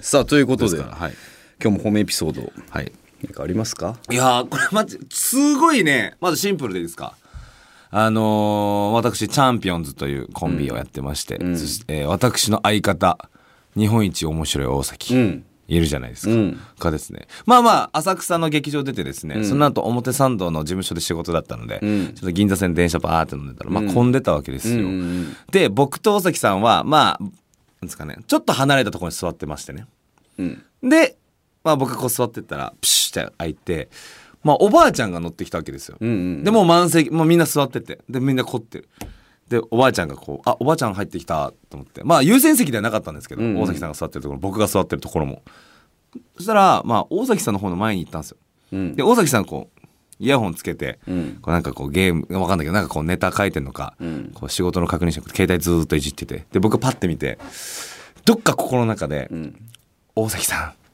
[0.00, 1.14] さあということではい、
[1.62, 2.92] 今日も褒めエピソードはい、
[3.24, 3.98] 何かありますか？
[4.10, 7.16] いやーこれまじすごいねまずシンプルでいいですか？
[7.98, 11.56] あのー私チャンピオンズというコンビをやってまして、ん。
[11.56, 13.16] そして、えー私の相方
[13.74, 15.44] 日本一面白い大崎、うん。
[15.66, 16.60] いるじゃないですか、うん。
[16.78, 17.26] がですね。
[17.46, 19.44] まあまあ浅草の劇場出てですね、ん。
[19.46, 22.06] その後表参道の事務所で仕事だったので、うん。
[22.14, 25.34] ちょっと銀座線電車バーって飲んでたら、まあ混んでたわけですよ、うん。
[25.50, 27.30] で僕と大崎さんはまあなん
[27.84, 29.86] ですかねちょっと離れたところに座ってましてね。
[30.36, 30.62] うん。
[30.82, 31.16] で、
[31.64, 33.88] まあ、僕がこう座ってったらプシュって開いて、
[34.46, 37.10] まあ、おばあちゃんが乗ってきたわけですよ、うんうんでもう満席。
[37.10, 37.98] もうみんな座ってて。
[38.08, 38.88] でみんな凝ってる。
[39.48, 42.04] でおばあちゃんがこうあおばあちゃん入ってきたと思って。
[42.04, 43.62] まあ優先席ではなかったんですけど、うんうん。
[43.62, 45.42] 大崎さんが座ってるところ僕が座ってるところも。
[46.36, 48.36] そしたら、まあ、大崎さんの方の前に行ったんですよ。
[48.72, 48.94] うん。
[48.94, 49.86] で大崎さんこう
[50.20, 51.38] イヤホンつけて、うん。
[51.42, 54.30] こうなんかこうゲームわかんないけどなんかこうネタ書いてんのか、ん。
[54.32, 56.46] こう仕事の確認して携帯ずーっといじってて。
[56.52, 57.38] で僕パッて見て
[58.24, 59.56] どっか心の中で、ん。
[60.14, 60.85] 大崎さん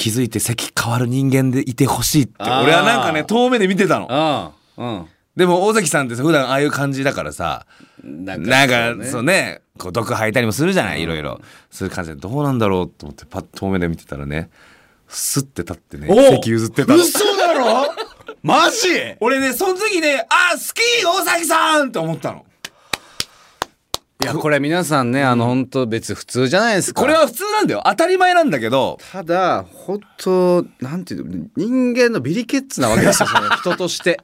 [0.00, 2.32] 気づいて席変わる人間でいてほしいって。
[2.38, 2.64] あー。
[2.64, 4.06] 俺はなんかね遠目で見てたの。
[4.10, 5.04] ああ
[5.36, 7.66] でも大崎さんってさ普段ああいう感じだからさ
[8.02, 9.06] うんななんかね。
[9.06, 9.60] そうね。
[9.78, 11.02] こう毒吐いたりもするじゃない？
[11.02, 12.16] いろいろそういう感じで。
[12.16, 14.50] どうなんだろうと思ってパッと遠目で見てたらね
[15.08, 16.98] スッて立ってねお席譲ってたの。
[16.98, 17.86] 嘘だろ？
[18.42, 18.76] マジ？
[19.20, 22.44] 俺ねその時ねあ好き大崎さんって思ったの
[24.22, 27.00] いやこれ皆さんねあの本当別に普通じゃないですか。
[27.00, 27.82] これは普通なんだよ。
[27.86, 28.98] 当たり前なんだけど。
[29.12, 33.28] ただ本当なんていうの人間のビリケッツなわけですよ
[33.60, 34.20] 人として。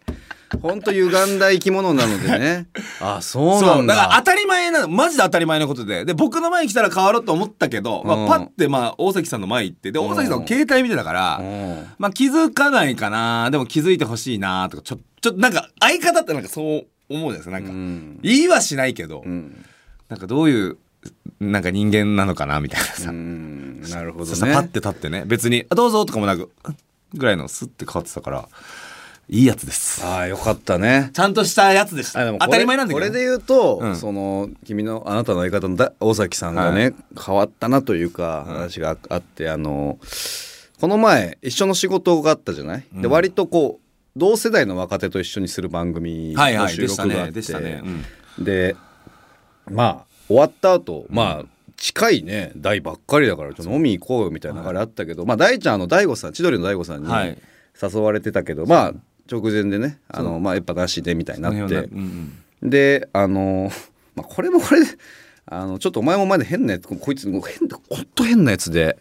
[0.61, 2.67] 本当歪んだ生き物なのでね。
[3.01, 3.95] あそうなんだ。
[3.95, 4.89] からだ当たり前なの。
[4.89, 6.05] マジで当たり前のことで。
[6.05, 8.25] で僕の前に来たら変わろうと思ったけど、まうん。
[8.27, 11.87] あ、パッてまあ大崎さんの前行ってで大崎さんの携帯見てたから、うん。
[11.99, 13.51] まあ気づかないかな。
[13.51, 18.19] でも気づいてほしいなとかちょちょっとなんか相方ってなんかそう思うじゃないですかなんか、うん。
[18.23, 19.65] 言いはしないけど、うん
[20.09, 20.79] なんかどういう
[21.41, 25.25] なんか人間なのかなみたいなさ、うんなるほどそしたらパッねて立ってね。
[25.27, 26.51] 別に「あどうぞ」とかもなく
[27.15, 28.49] ぐらいのスッて変わってたから
[29.29, 30.05] いいやつです。
[30.05, 31.11] ああよかったね。
[31.13, 32.33] ちゃんとしたやつでした。
[32.39, 33.07] 当たり前なんだけど。
[33.07, 33.97] これで言うと、うん。
[33.97, 39.99] その君のあなたの相方のだ大崎さんがね、変わったなというか話があってあの
[40.81, 47.83] この前一緒の仕事があったじゃない、で割とこう同世代の若手と一緒にする番組のはいはいでし収録があって、たねでしたね、
[48.39, 48.45] うん。
[48.45, 48.77] で
[49.71, 51.45] まあ終わった後まあ
[51.77, 57.39] 近いね代ばっかりだからちょっと飲み行こうよみたいな流れあったけど、まあ大ちゃんあの大悟さん千鳥の大悟さんにはい。
[57.81, 58.93] 誘われてたけど、まあ
[59.31, 61.59] 直前でねあのまあやっぱなしでみたいになって。
[61.59, 62.71] うんうん。
[62.71, 63.71] であの、
[64.15, 64.91] まあ、これもこれで
[65.45, 68.99] あのちょっとお前もお前で変なやつこいつもう変だほんと変なやつで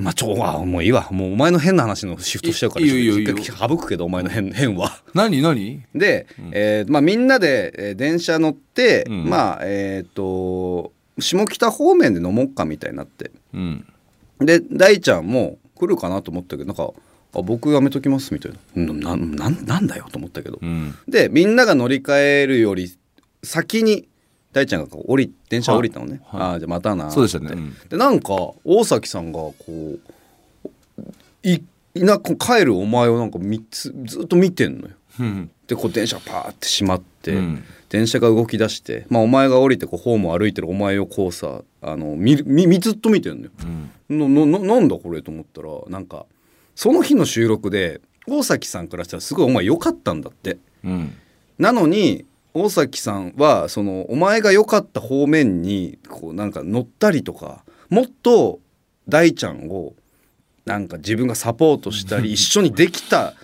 [0.00, 1.08] まあちょあもういいわ。
[1.10, 5.02] もうお前の変な話のシフトしちゃうからいいよいいよいいよ一回省くけどお前の変 変は。
[5.14, 5.82] 何何？
[5.94, 9.24] で、えーまあ、みんなで、えー電車乗って、うん。
[9.28, 13.30] まあえっ、と下北方面で飲もうかみたいになって。
[13.52, 13.84] うん。
[14.40, 16.92] で大ちゃんも来るかなと思ったけどなんか
[17.36, 18.92] 「あ僕やめときます」みたいな。
[18.94, 20.94] なななんなんだよと思ったけど、うん。
[21.08, 22.90] でみんなが乗り換えるより
[23.42, 24.06] 先に
[24.52, 26.40] 大ちゃんがこう降り電車降りたのね、はい。
[26.40, 27.50] はいああじゃあまたなそうでしたね。
[27.52, 27.76] うん。
[27.88, 28.34] でなんか
[28.64, 30.00] 大崎さんがこう
[31.42, 31.62] い
[31.94, 34.94] いなこう帰るお前をなんかみつずっと見てんのよ。
[35.20, 37.64] うんでこう電車がパーって閉まって、うん。
[37.90, 43.50] 電車が動き出して、まあ、お前が降りてこうホームを歩いてるお前をこうさあのみみずっと見てんのよ。
[44.08, 44.18] うん。
[44.18, 46.26] ななななんだこれと思ったらなんか
[46.74, 50.58] その日の収録で大崎さんからしたらすごいお前良かったんだって。
[50.84, 51.14] うん。
[51.58, 58.60] なのに大崎さんはそのお前が良かった方面にこうなんか乗ったりとかもっと
[59.08, 59.94] 大ちゃんを
[60.64, 63.34] なんか自分がサポートしたり一緒にできた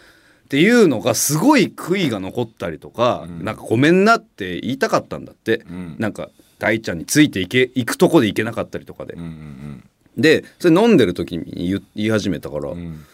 [0.46, 3.44] っていうのがすごい悔いが残ったりとか、うん。
[3.44, 5.96] なんかごめんなって言いたかったんだって、うん。
[5.98, 9.16] なんか大ちゃんについていけ行くとこで行けなかったりとかで、
[10.16, 13.04] でそれ飲んでる時に言い始めたから、うん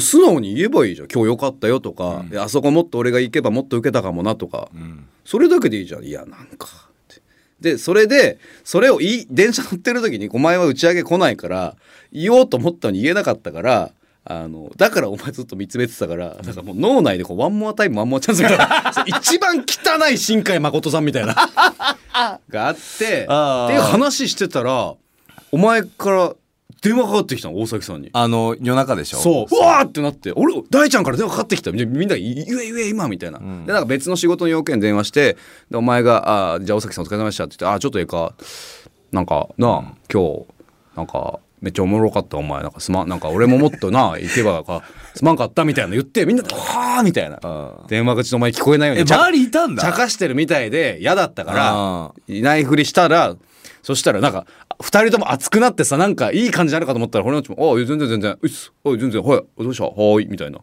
[0.00, 1.08] 素直に言えばいいじゃん。
[1.08, 2.38] 今日良かったよとか、うん。
[2.38, 5.06] あそこもっと俺が行けばもっと受けたかもなとか、うん。
[5.24, 6.04] それだけでいいじゃん。
[6.04, 7.22] いやなんかって。
[7.60, 11.76] でそれでそれをいい電車乗ってる時にお前は打ち上げ来ないから
[12.12, 13.92] 言おうと思ったのに言えなかったから
[14.24, 18.92] あのだからお前ずっと見つめてたからだからもう脳内でこうワンモアタイムワンモアチャンスみたいな。
[18.94, 21.34] そう一番汚い新海誠さんみたいな。
[22.48, 23.26] があって っていう
[23.80, 24.94] 話してたら
[25.50, 26.34] お前から
[26.82, 28.10] 電話かかってきたの大崎さんに。
[28.12, 29.18] あの夜中でしょ？
[29.18, 29.54] そう。
[29.54, 29.58] う。
[29.60, 31.70] わーってなって俺大ちゃんから電話かかってきた。
[31.70, 33.64] みみんな言え言え今みたいな、ん。
[33.66, 35.36] でなんか別の仕事の要件電話して
[35.70, 38.34] でお前が「あーじゃあ大崎さんお疲れ様でした」って言って「あーちょっとええか。
[39.12, 40.44] なんかなあ、今日
[40.96, 42.62] なんかめっちゃおもろかったお前。
[42.62, 44.82] なんかすまんなんか俺ももっとな 行けばか
[45.14, 47.38] すまんかった」みたいなの言ってみんなで「はあ」みたいな。
[47.42, 49.82] あ電話口の前聞こえないようにえ周りいたんだ？
[49.84, 53.36] 茶化してるみたいで嫌だったからあいないふりしたら
[53.82, 54.46] そしたらなんか
[54.80, 58.38] 二人とも熱くなってさなんかいい感じになるかと思ったら堀之内も「ああ全然全然。
[58.40, 58.72] うっす。
[58.84, 59.22] あ全然。
[59.22, 59.62] はい。
[59.62, 59.84] どうした？
[59.84, 60.58] はーい」みたいな。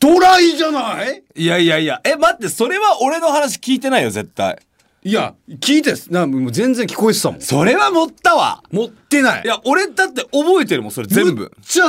[0.00, 1.22] ドライじゃない？
[1.34, 2.00] いやいやいや。
[2.04, 4.58] え待ってそれは俺の話聞いてないよ絶対。
[5.02, 7.40] いや聞いてなもう全然聞こえてたもん。
[7.40, 8.62] それは持ったわ。
[8.70, 9.42] 持ってない。
[9.44, 11.50] いや俺だって覚えてるもんそれ全部。
[11.66, 11.86] ちゃ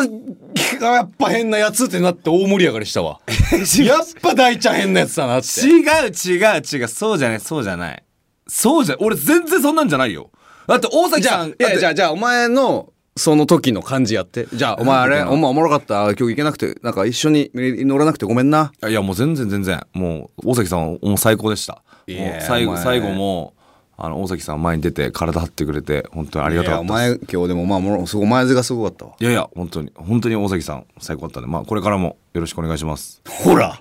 [0.81, 3.19] やっぱ変なやつってなって大盛り上がりしたわ。
[3.85, 5.59] やっぱ大ちゃん変なやつだなって。
[5.61, 6.87] 違う違う違う。
[6.87, 8.03] そうじゃないそうじゃない。
[8.47, 10.30] そうじゃ俺全然そんなんじゃないよ
[10.71, 11.63] だって大崎じゃあさんだって。
[11.63, 14.47] いやじゃあじゃあお前のその時の感じやって。
[14.53, 16.03] じゃあお前あれお前おもろかった？
[16.03, 18.71] 今日行けなくてなんか一緒に乗らなくてごめんな。
[18.87, 19.85] いやもう全然全然。
[19.93, 21.83] もう大崎さんはもう最高でした。
[22.07, 23.53] もう最後最後も
[23.97, 29.13] あの大崎さん前に出て体張ってくれて本当にありがたかったです前今日でもまあもろすごいお前がすごかったわ。
[29.19, 29.91] いやいや本当に。
[29.95, 31.49] 本当に大崎さん最高だったんで。
[31.49, 33.79] まあこれからもよろしくお願いします、ほら。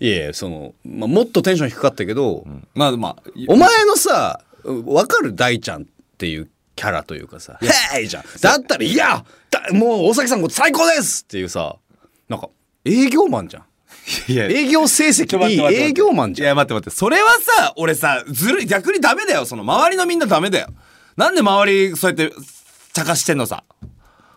[0.00, 2.66] いやいやその、まあ、もっとテンション低かったけど、うん。
[2.74, 3.16] まあまあ
[3.48, 4.42] お前のさ
[4.84, 5.34] わかる？
[5.34, 5.86] 大ちゃん
[6.20, 7.58] っていうキャラというかさ
[7.96, 8.24] 「へい!」じゃん。
[8.42, 11.76] だったら「いやだもう大崎さんこれ最高です!」っていうさ
[12.28, 12.50] なんか
[12.84, 13.64] 営業マンじゃん。
[14.28, 16.46] いや営業成績いい営業マンじゃん。
[16.46, 16.94] いや待って待って。
[16.94, 18.66] それはさ俺さずるい。
[18.66, 20.68] 逆にダメだよその周りのみんなダメだよ。
[21.16, 22.34] なんで周りそうやって
[22.92, 23.64] 茶化してんのさ？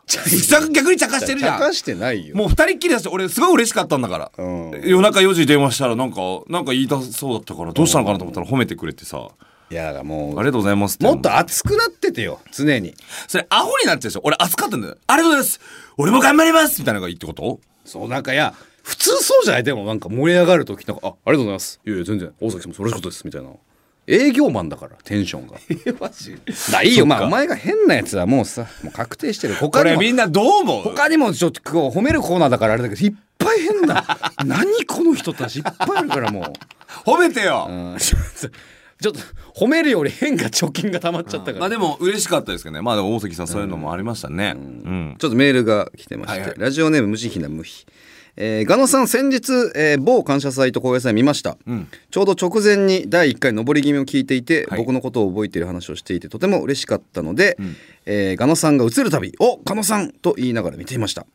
[0.08, 1.60] 逆に茶化してるじゃん。
[1.60, 2.36] 茶化してないよ。
[2.36, 4.72] もう二人っきりだし俺すごい嬉しかったんだから、うん。
[4.86, 6.18] 夜中4時に電話したらなんか
[6.48, 9.30] なんか言いたそうだったからどうしたのかなと思ったら褒めてくれてさ
[9.70, 12.94] いやだからもうありがとうございますもっと熱くなっててよ常に。
[13.28, 14.22] それアホになってるでしょ？
[14.24, 14.98] 俺熱かったんだよ。
[15.08, 15.60] ありがとうございます。
[15.98, 16.80] 俺も頑張ります！
[16.80, 17.60] みたいなのがいいってこと？
[17.86, 19.64] そうなんかいや普通そうじゃない？
[19.64, 22.34] でもなんか盛り上がる時なんか「あありがとうございます」「いやいや全然。
[22.40, 23.50] 大崎さんもそれしことです」みたいな。
[24.06, 25.54] 営業マンだからテンションが。
[26.00, 26.38] マジ？
[26.72, 27.06] だいいよ。
[27.06, 29.56] まあお前が変なやつはもうさもう確定してる。
[29.56, 30.84] 他にもこれみんなどう思う？
[30.84, 34.06] 他にもちょっとこう褒めるコーナーだからあれだけどいっぱい変な。
[34.46, 35.60] 何この人たち？
[35.60, 36.54] いっぱいあるからも
[37.06, 38.58] 褒めてよ、う、うん、ちょっと
[39.04, 39.20] ちょっと
[39.54, 42.82] 褒めるより変が貯金が溜まっちゃったから、まあでも嬉しかったですけどね。
[42.82, 44.54] まあでも大関さんそういうのもありましたね。
[44.56, 46.60] うん、ちょっとメールが来てまして、はいはい。
[46.60, 47.86] ラジオネーム無慈悲な無比。
[48.36, 51.88] えー、ガノさん先日、えー某感謝祭と高野祭見ました、ん。
[52.10, 54.80] ちょうど直前に第1回上り気味を聞いていて、はい。
[54.80, 57.58] 僕のことを覚えている話をしていてとても嬉しかったので、
[58.06, 61.26] えーガノさんが映るたび「おガノさん!」と言いながら見ていました、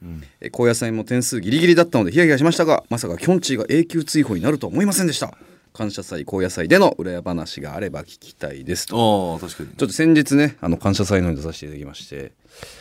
[0.40, 5.34] えー高野祭も点数ギリギリだったのでヒヤヒヤしましたがまさかキョンチーが永久追放になるとは思いませんでした
[5.78, 9.34] 感謝祭高野祭での裏や話があれば聞きたいですと。
[9.34, 9.68] ああ確かに。
[9.76, 12.32] ちょっと先日ねあの感謝祭の出させていただきまして。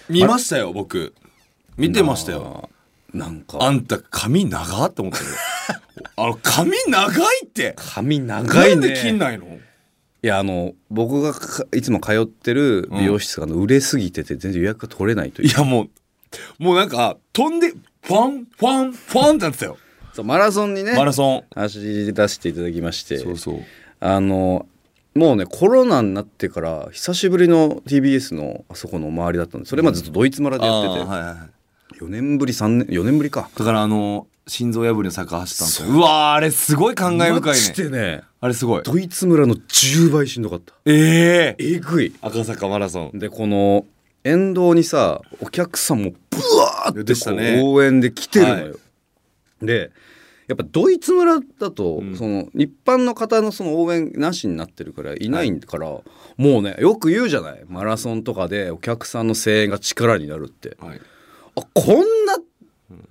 [0.09, 1.13] 見ましたよ僕。
[1.77, 2.71] 見てましたよ。
[3.13, 3.59] なんか。
[3.61, 5.25] あんた髪長って思ってる。
[6.17, 7.75] あの髪長いって。
[7.77, 8.75] 髪長いね。
[8.75, 9.45] なんで切んないの？
[9.45, 15.47] いやあの僕がかいつも通ってる美容室があの売れすぎてて全然予約が取れないという。
[15.49, 19.77] いやもうもうなんか飛んでファンファンファンってなってたよ
[20.17, 21.43] そうマラソンにねマラソン。
[21.53, 23.19] 走り出していただきまして。
[23.19, 23.59] そうそう。
[23.99, 24.65] あの
[25.13, 31.95] もうねコロナになってから久しぶりの TBS のあそこの周りだったんでそれまでずっとドイツ村でやってて、あーはいはいはい。
[31.99, 33.47] 4年ぶり3年4年ぶりか。
[33.55, 35.89] だからあの心臓破りの坂走ったんですよ。
[35.89, 35.99] う。
[36.01, 37.89] わーあれすごい感慨深いね。
[37.91, 38.23] でね。
[38.41, 38.83] あれすごい。
[38.83, 40.73] ドイツ村の10倍しんどかった。
[40.85, 42.15] えええぐい。
[42.23, 43.19] 赤坂マラソン。
[43.19, 43.85] でこの
[44.23, 48.86] 沿道にさお客さんもブワーって応援で来てるのよ、は
[49.61, 49.91] で
[50.47, 52.15] やっぱドイツ村だと、ん。
[52.15, 56.03] その一般の方のその応援なしになってるからいないから、も
[56.37, 57.65] うねよく言うじゃない。
[57.67, 60.77] マラソンとかでお客さんの声援が力になるって。
[60.79, 61.01] はい。
[61.55, 62.37] あこんな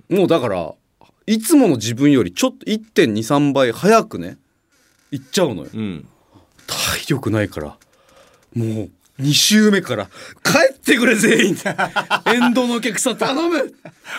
[0.09, 0.75] もうだから
[1.27, 4.39] いつもの自分よりちょっと1.23倍早くね
[5.11, 5.71] 行っちゃうのよ。
[5.75, 6.09] うん。
[6.67, 7.77] 体力ないから。
[8.55, 10.07] もう2周目から。
[10.43, 11.57] 帰ってくれ全員。
[12.27, 13.75] 沿道のお客さん頼む、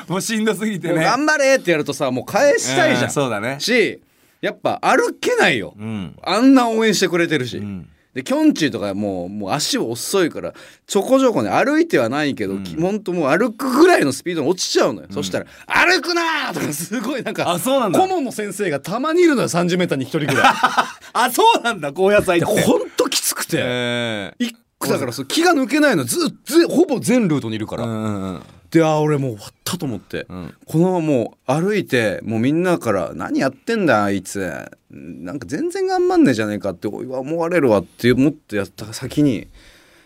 [0.07, 1.03] もうしんどすぎてね。
[1.03, 3.57] 頑張れってやるとさもう返したいじゃうんんそうだね。
[3.59, 4.01] し
[4.41, 6.15] やっぱ歩けないよ、うん。
[6.23, 7.87] あんな応援してくれてるし、ん。
[8.13, 10.53] できょんちぃとかもうもう足遅いから
[10.87, 17.99] ちょこちょこね歩いてはないけど、きほんともう歩くぐらいのスピードに落ちちゃうのよ、そしたら「歩くな!」とかすごいなんかあそうなんだ。
[17.99, 20.35] 顧問の先生がたまにいるのよ 30m に1人ぐらい。
[21.13, 22.55] あそうなんだ高野菜って。
[22.55, 23.57] でほんときつくて。
[23.59, 26.03] ええ一個だからそう気が抜けないの。
[26.03, 27.83] ずずほぼ全ルートにいるから、
[28.69, 30.53] であー俺もう終わったと思って、ん。
[30.65, 34.69] このままもう歩いてもうみんなから「何やってんだあいつ。
[34.89, 39.47] なんか全然頑張んねえじゃねえか」って思われるわって思ってやった先に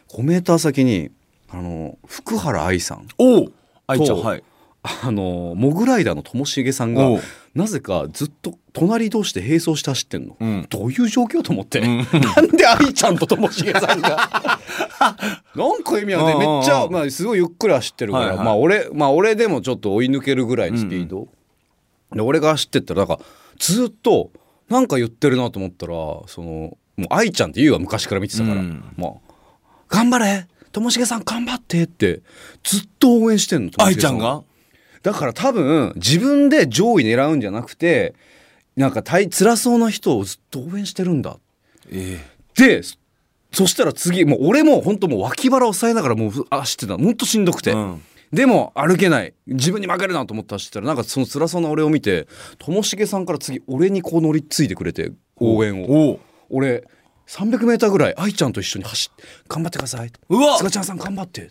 [0.10, 1.12] 5メーター先に
[1.50, 3.08] あの福原愛さん。
[3.18, 3.54] おう。
[3.88, 4.44] 愛ちゃんとはい。
[4.84, 7.22] あのモグライダーのともしげさんがおう
[7.54, 10.68] なぜかずっと隣同士で並走して走ってんの、うん。
[10.70, 11.88] どういう状況と思って、な
[12.42, 14.30] んで愛ちゃんとともしげさんが？
[15.56, 16.32] なんか意味はね。
[16.34, 16.60] うんうんうん。
[16.60, 18.46] めっちゃ、まあ、すごいゆっくり走ってるから、はいはい。
[18.46, 21.28] まあ俺まあ俺でもちょっと追い抜けるぐらいのスピード、
[22.14, 23.20] で俺が走ってったらなんか
[23.60, 24.32] ずっと
[24.70, 25.94] なんか言ってるなと思ったら
[26.28, 28.84] そのもう愛ちゃんって言うは昔から見てたから、うん。
[28.96, 29.12] まあ
[29.90, 30.48] 頑張れ！
[30.72, 31.84] ともしげさん頑張って！
[31.84, 32.22] って
[32.64, 34.42] ずっと応援してんの愛ちゃんが？
[35.04, 38.14] だから多分自分で上位狙うんじゃなくて
[38.76, 41.38] なんか大辛そうな人をずっと応援してるんだ。
[41.92, 42.20] え
[42.56, 42.98] でそ
[43.52, 46.98] そしたら次もう俺も本当もう脇腹押さえながらもう走ってた。
[46.98, 48.02] ほんとしんどくて、うん。
[48.32, 52.28] でも歩けない自分に負けるなと思って走ったらなんかその辛そうな俺を見て
[52.60, 56.20] ともしげさんから次俺にこう乗り継いでくれて応援を。
[56.50, 56.86] 俺
[57.28, 60.12] 300m ぐらい愛ちゃんと一緒に走って頑張ってください。
[60.30, 60.58] うわ。
[60.58, 61.50] すがちゃんさん頑張って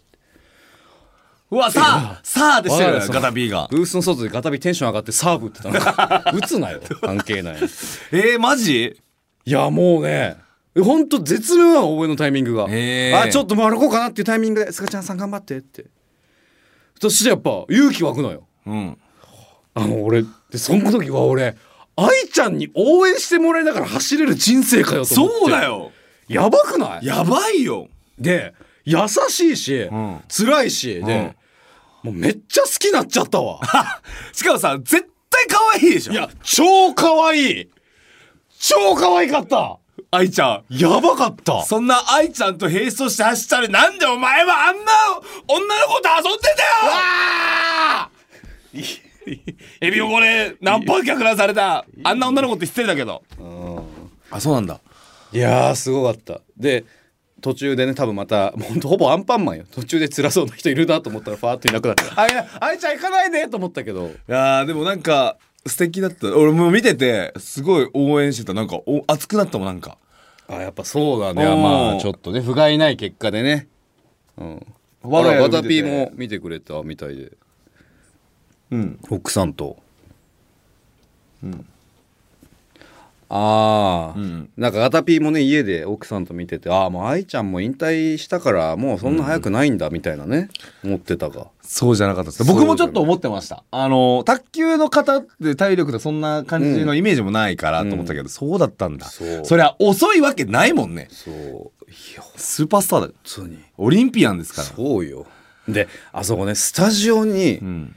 [1.50, 3.68] うわさあさあでしてるわかるガタビーが。
[3.70, 5.74] ブースの外でガタビテンション上がってサーブってたの。
[6.38, 6.80] 打つなよ。
[7.00, 9.00] 関係ないえー、マジ？
[9.44, 10.36] いやもうね。
[10.80, 13.20] ほんと絶妙なの応援のタイミングが、へー。
[13.20, 15.86] あちょっと歩こうかなっていうタイミングで「すがちゃんさん頑張って」って。
[17.00, 18.46] そしてやっぱ勇気湧くのよ。
[18.66, 18.96] うん。
[19.74, 21.56] あの俺でその時は俺
[21.96, 25.38] 愛ちゃんに応援してもらいながら走れる人生かよと思って。
[25.40, 25.90] そうだよ。
[26.28, 27.06] やばくない？
[27.06, 27.88] やばいよ。
[28.18, 28.96] で優
[29.28, 30.22] しいし、ん。
[30.28, 31.34] 辛いしで、
[32.02, 33.60] もうめっちゃ好きになっちゃったわ。
[34.32, 36.12] しかもさ絶対可愛いでしょ。
[36.12, 37.68] いや超可愛い。
[38.58, 39.78] 超可愛かった。
[40.10, 40.74] 愛ちゃん。
[40.74, 41.62] やばかった。
[41.62, 44.92] そんな愛ちゃんと並走して走ったらなんでお前はあんな
[45.46, 48.10] 女の子と遊んでたよ。
[49.80, 51.84] エビ汚れ何本脚乱された。
[52.02, 53.22] あんな女の子って失礼だけど。
[54.30, 54.80] あそうなんだ。
[55.32, 56.40] いやーすごかった。
[56.56, 56.84] で
[57.40, 59.64] 途中でね多分またもうほぼアンパンマンよ。
[59.70, 64.09] 途中で辛そうな人いるなと思ったらファーッといなくなって「あいやあいちゃん行かないで!」と思ったけど。
[64.09, 66.26] いやーでもなんか素敵だった。
[66.37, 68.55] 俺もう見ててすごい応援してた。
[68.55, 69.98] なんかお熱くなったもんなんか。
[70.48, 71.44] あやっぱそうだね。
[71.44, 73.68] まあちょっとね不甲斐ない結果でね。
[74.38, 74.66] うん。
[75.03, 77.33] 我が家わたぴーも見てくれたみたいで。
[78.70, 78.98] うん。
[79.11, 79.76] 奥さんと
[83.32, 84.50] ああ、ん。
[84.56, 90.48] なんかガタピーもね家で奥さんと見ててああもう愛ちゃんも引退したからもうそんな早くないんだみたいなね、
[90.84, 91.46] 思ってたが。
[91.62, 92.44] そうじゃなかったです。
[92.44, 93.62] 僕もちょっと思ってました。
[93.70, 99.07] あの卓球の方って体力でそんな感じのイメージもないからと思ったけど、そうだったんだ。
[99.07, 99.57] そう。
[99.57, 101.07] りゃ遅いわけないもんね。
[101.11, 101.34] そう。
[101.34, 101.36] い
[102.16, 103.12] やスーパースターだよ。
[103.22, 103.59] 普通に。
[103.78, 104.68] オリンピアンですから。
[104.68, 105.26] そうよ。
[105.68, 107.96] であそこねスタジオに、うん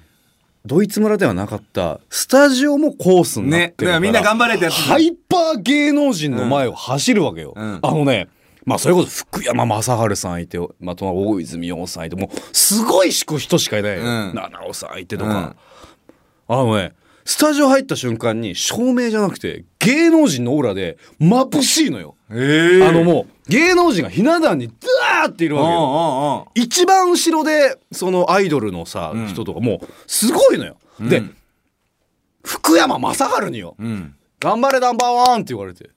[0.66, 7.80] ドイツ村ではなかったスタジオもコースになってるから、ねだからみんな頑張れってやつハイパー芸能人の前を走るわけよ、うん。
[7.82, 8.30] あのね
[8.66, 14.34] まあそれこそ福山雅治さんいて、まあ、隣大泉洋さんいてもうすごい人しかいないよ、うん。
[14.34, 15.55] 七尾さんいてとか、
[16.47, 16.93] あのね
[17.26, 22.15] スタジオ入った瞬間に照明じゃなくて芸能人のオーラで眩しいのよ。
[22.30, 24.74] ええあのもう芸能人がひな壇にド
[25.21, 25.80] ワーっているわけよ。
[25.80, 30.78] よ一番後ろでそのアイドルのさ、うん人とかもうすごいのよ。
[30.99, 31.36] で、うん
[32.45, 35.89] 福山雅治によ、うん頑張れナンバーワンって言われて。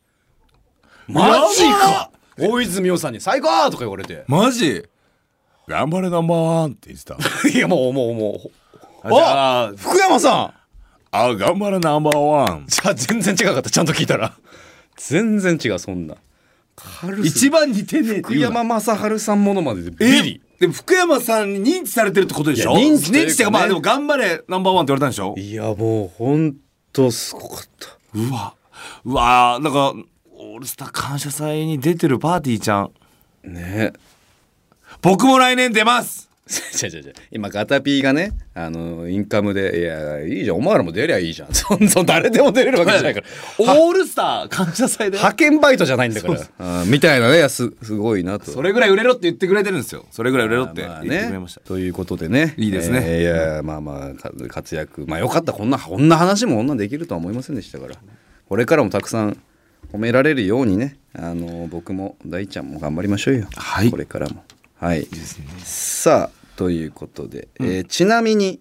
[1.09, 4.25] マジか大泉洋さんに最高とか言われて。
[4.29, 4.85] マジ
[5.67, 7.17] 頑張れナンバーワンって言ってた
[7.49, 8.51] いやもうもうもう。
[9.05, 10.55] あ福山さん
[11.11, 13.71] あ頑張れナンバーワンじゃあ全然違かった。
[13.71, 14.37] ちゃんと聞いたら。
[14.97, 16.17] 全然違う、そんな。
[17.25, 18.81] 一番似てねえ福山雅
[19.11, 20.43] 治さんものまででビえリ。
[20.59, 22.73] でも福山さんに認知されてるってことでしょ？
[22.73, 25.35] 認知ね認知ってかまあでも頑張れナンバーワンって言われたんでしょ？
[25.37, 26.55] いやもうほん
[26.93, 27.97] とすごかった。
[28.15, 28.55] うわ
[29.05, 29.95] うわなんか
[30.39, 32.91] オールスター感謝祭に出てるパーティーちゃん
[33.45, 33.93] ね
[35.03, 36.26] 僕も来年出ます
[36.81, 37.13] 違う違う違う。
[37.33, 40.57] 今ガタピーがねあのインカムで「いやいいじゃん。
[40.59, 43.27] お前らも出りゃいいじゃん」 そんそん誰でも出れるわけじゃないから。
[43.59, 46.83] オールスター感謝祭で派遣バイトじゃないんだから。
[46.83, 47.49] うんみたいなね。
[47.49, 48.53] すすごいなと。
[48.53, 50.07] それぐらい売れろって言ってくれてるんですよ。
[50.13, 52.55] それぐらい売れろって言まあってくれました、ということでね。
[52.57, 53.01] いいですね。
[53.03, 55.05] えーいやまあまあか活躍。
[55.07, 55.53] まあよかった。
[55.53, 57.97] こんなこんな話もこんなんできるとは思いませんでしたから。
[58.49, 59.37] これからもたくさん
[59.93, 60.97] 褒められるようにね。
[61.19, 63.49] あの僕も大ちゃんも頑張りましょうよ。
[63.57, 63.91] はい。
[63.91, 64.45] これからも。
[64.79, 65.09] はい。
[65.65, 68.61] さあということで、えーちなみに、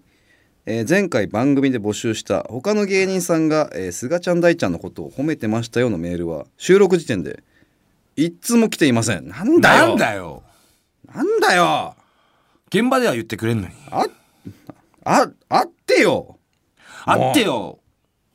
[0.65, 7.43] えー前回番組で募集した他の芸人さんが、えー、菅ちゃん大ちゃんのことを褒めてましたよのメールは収録時点で
[8.15, 9.27] 一通も来ていません。
[9.27, 9.87] なんだよ。
[9.87, 10.43] なんだよ。
[11.13, 11.95] なんだよ。
[12.69, 13.73] 現場では言ってくれんのに。
[13.91, 14.05] あ
[15.03, 16.37] ああってよ。
[17.05, 17.79] あってよ。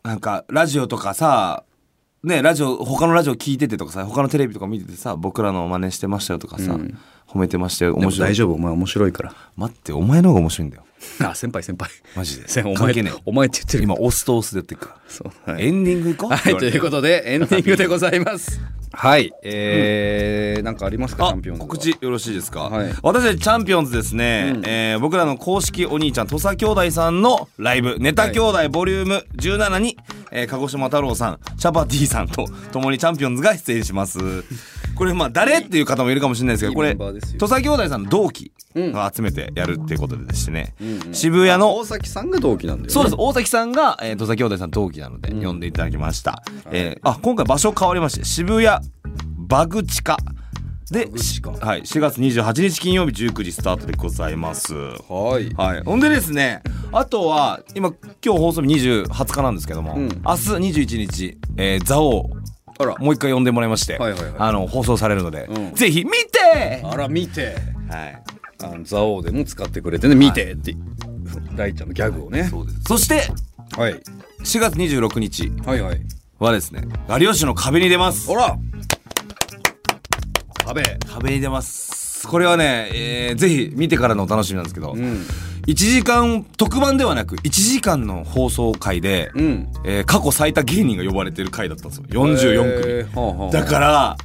[0.02, 1.64] なんかラジオとかさ
[2.22, 6.98] ねラジオ他のラジオ聞いててとかさ他のテレビとか見ててさ僕らの真似してましたよとかさ、うん
[7.32, 8.28] 褒めてましたよ面白い。
[8.30, 9.34] 大丈夫お前面白いから。
[9.56, 10.84] 待ってお前の方が面白いんだよ。
[11.24, 11.90] あ先輩先輩。
[12.16, 12.62] マジで。
[12.62, 13.20] お前ねえ。
[13.24, 13.84] お前って言ってる。
[13.84, 14.96] 今押すと押すでやってるから。
[15.08, 15.66] そう、はい。
[15.66, 16.36] エンディング行こう。
[16.36, 18.60] はい、ということでエンディングでございます。
[18.92, 21.68] はい、えーなんかありますかチあャンピオンズは？
[21.68, 22.92] 告知よろしいですか、はい。
[23.04, 24.62] 私たちチャンピオンズですね、うん。
[24.66, 29.96] えー僕らの公式お兄ちゃん土佐兄弟さんのライブ「ネタ兄弟ボリューム17に」
[30.32, 34.18] えー鹿児島太郎さんチャパティさんと共にチャンピオンズが出演します
[35.00, 38.92] これまあ誰っていう方もいるかもしれないですけどこれ土佐兄弟さんの同期うん。
[38.92, 41.02] が集めてやるっていうことでしてね、うん。
[41.06, 42.92] うん渋谷の大崎さんが同期なんだよ、ね。
[42.92, 43.16] そうです。
[43.18, 48.86] 大崎さんが、えー、土佐兄弟さん同期なので、呼んでいただきました、えーあ今回場所変わりまして渋谷
[49.38, 50.18] バグチカ。
[50.90, 51.08] で
[51.60, 54.74] はい、4月28日金曜日19時スタートでございます。
[54.74, 55.54] はい。
[55.54, 60.08] はい、ほんでですねあとは今今日放送日20 20日なんですけども、うん。
[60.08, 60.22] 明日
[60.82, 62.28] 21日、えー、ザオ
[62.80, 67.54] あらもう一回呼んでもらいまして、はいはいはいあの放送されるので、うんぜひ見てあら見て。
[67.88, 68.22] はい
[68.62, 70.76] あのザオでも使ってくれてね見てって、
[71.56, 72.44] 大ちゃんのギャグをね。
[72.44, 73.22] そうですそして
[73.78, 73.94] はい。
[74.44, 76.00] 4月26日はいはい。
[76.38, 76.82] はですね
[77.18, 78.58] 有吉の壁に出ますほら。
[80.62, 80.82] 食べ。
[81.08, 85.24] 壁に出ますこれはね、えーぜひ見てからのお楽しみなんですけど、うん。
[85.70, 89.68] 1時間特番ではなく1時間の放送回で、うん。
[89.84, 92.04] えー過去最多芸人が呼ばれてる回だったんですよ。
[92.08, 94.16] 44組、えーはあはあだから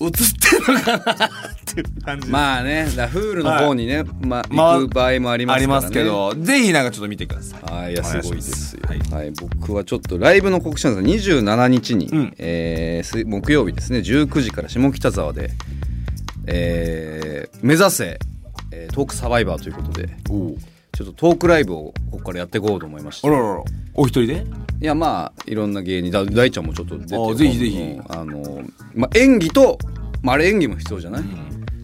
[0.00, 1.28] 映ってんのかなっ
[1.66, 5.58] ていう感じ、まあね、だフールの方にね、まあ、まあ行く場合もありますね。
[5.58, 6.04] ありますけ。
[6.04, 7.72] どぜひなんかちょっと見てください。
[7.72, 8.76] はい、いやすごいです。
[8.76, 8.82] よ。
[8.86, 8.98] はい。
[8.98, 12.34] はい、僕はちょっとライブの告知なんですが、27日に、うん。
[12.38, 15.50] えーす木曜日ですね、19時から下北沢で、
[16.46, 18.18] えー目指せ、
[18.72, 20.08] えートークサバイバーということで、
[21.04, 23.28] ちょっとトークライブをここからやっていこうと思いまして。
[23.28, 23.64] あららら。
[23.94, 24.46] お一人で？
[24.80, 27.78] いやまあいろんな芸人だ大ちゃんもちょっと出てあぜひぜひ。
[27.78, 28.62] うんあの、
[28.94, 29.78] まあ、演技と、
[30.22, 31.22] まあ、あれ演技も必要じゃない、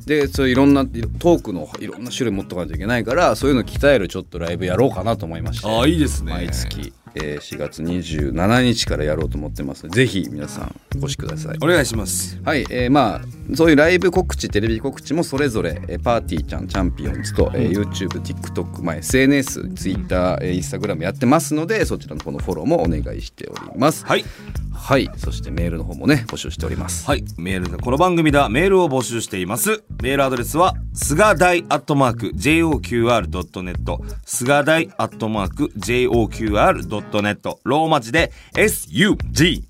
[0.06, 5.68] でそういういろんなトークのいろんな種類持っとかないといけないからそういうの鍛えるちょっとライブやろうかなと思いまして。
[5.68, 6.32] ああいいですね。
[6.32, 11.58] 毎月、えー4月27日からやろうと思ってますのでぜひ皆さんお越しください。
[11.62, 12.40] お願いします。
[12.44, 13.20] はい、えーまあ
[13.54, 24.04] そういうライブ告知テレビ告知もそれぞれ、えーパーティーちゃんチャンピオンズと、えー YouTube、TikTok、まあ、SNS、Twitter、えー Instagram やってますのでそちらのこのフォローもお願いしております。
[24.06, 24.24] はい。
[24.72, 27.06] はいそしてメールの方もね募集しております。
[27.06, 27.24] はい。
[27.38, 29.82] メールで、この番組ではメールを募集しています。
[30.02, 39.66] メールアドレスは、すがだいアットマーク、JOQR.net、すがだいアットマーク、JOQR.net、ローマ字で、SUGADAI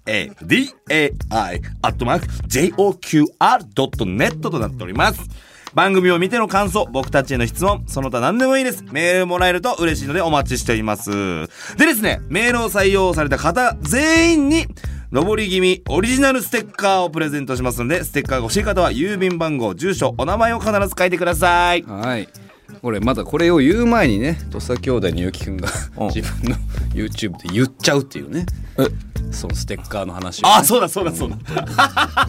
[1.82, 5.20] アットマーク、JOQR.net となっております。
[5.74, 8.82] 番組を見ての感想、僕たちへの質問、その他何でもいいです。
[8.92, 11.10] メールもらえると嬉しいのでお待ちしています。
[11.76, 14.66] でですね、メールを採用された方全員に、
[15.12, 21.82] 上り気味オリジナルステッカーをプレゼントしますので、ステッカーが欲しい方は郵便番号、住所、お名前を必ず書いてください。
[21.82, 22.45] はい
[22.82, 26.06] これまだこれを言う前にね土佐兄弟のゆうきくんがうん。
[26.08, 26.56] 自分の
[26.92, 28.46] YouTube で言っちゃうっていうね。
[28.78, 28.86] え？
[29.32, 31.36] そのステッカーの話をね、あそうだそうだそうだ。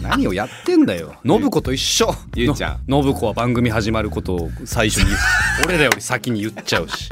[0.02, 1.14] 何をやってんだよ。
[1.24, 2.12] 信子と一緒。
[2.34, 2.80] ゆうちゃん。
[2.88, 5.14] の信子は番組始まることを最初に
[5.64, 7.08] 俺らより先に言っちゃうし。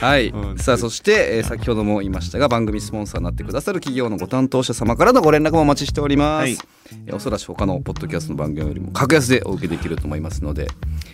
[0.00, 0.58] はい、うん。
[0.58, 6.52] さあそして、えー先ほども言いましたが番組スポンサーになってくださる企業のご担当者様からのご連絡もお待ちしております、はい。
[6.52, 6.77] えー
[7.12, 10.68] おそらく他のポッドキャストの番組よりも格安でお受けできると思いますので。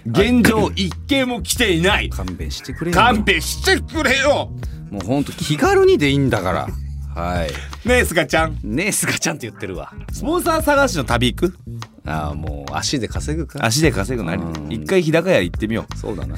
[0.07, 2.11] 現状一件も来ていない。
[2.11, 2.97] 勘弁してくれよ。
[2.97, 4.53] 勘弁してくれよ。
[4.91, 6.69] もうほんと気軽にでいいんだから。
[7.15, 7.89] はい。
[7.89, 8.59] ねえすがちゃん。
[8.63, 9.93] ねえすがちゃんって言ってるわ。
[10.13, 11.59] スポンサー探しの旅行く？
[12.07, 13.65] ああもう足で稼ぐか。
[13.65, 14.73] 足で稼ぐなりうん。
[14.73, 15.97] 一回日高屋行ってみよう。
[15.97, 16.37] そうだな。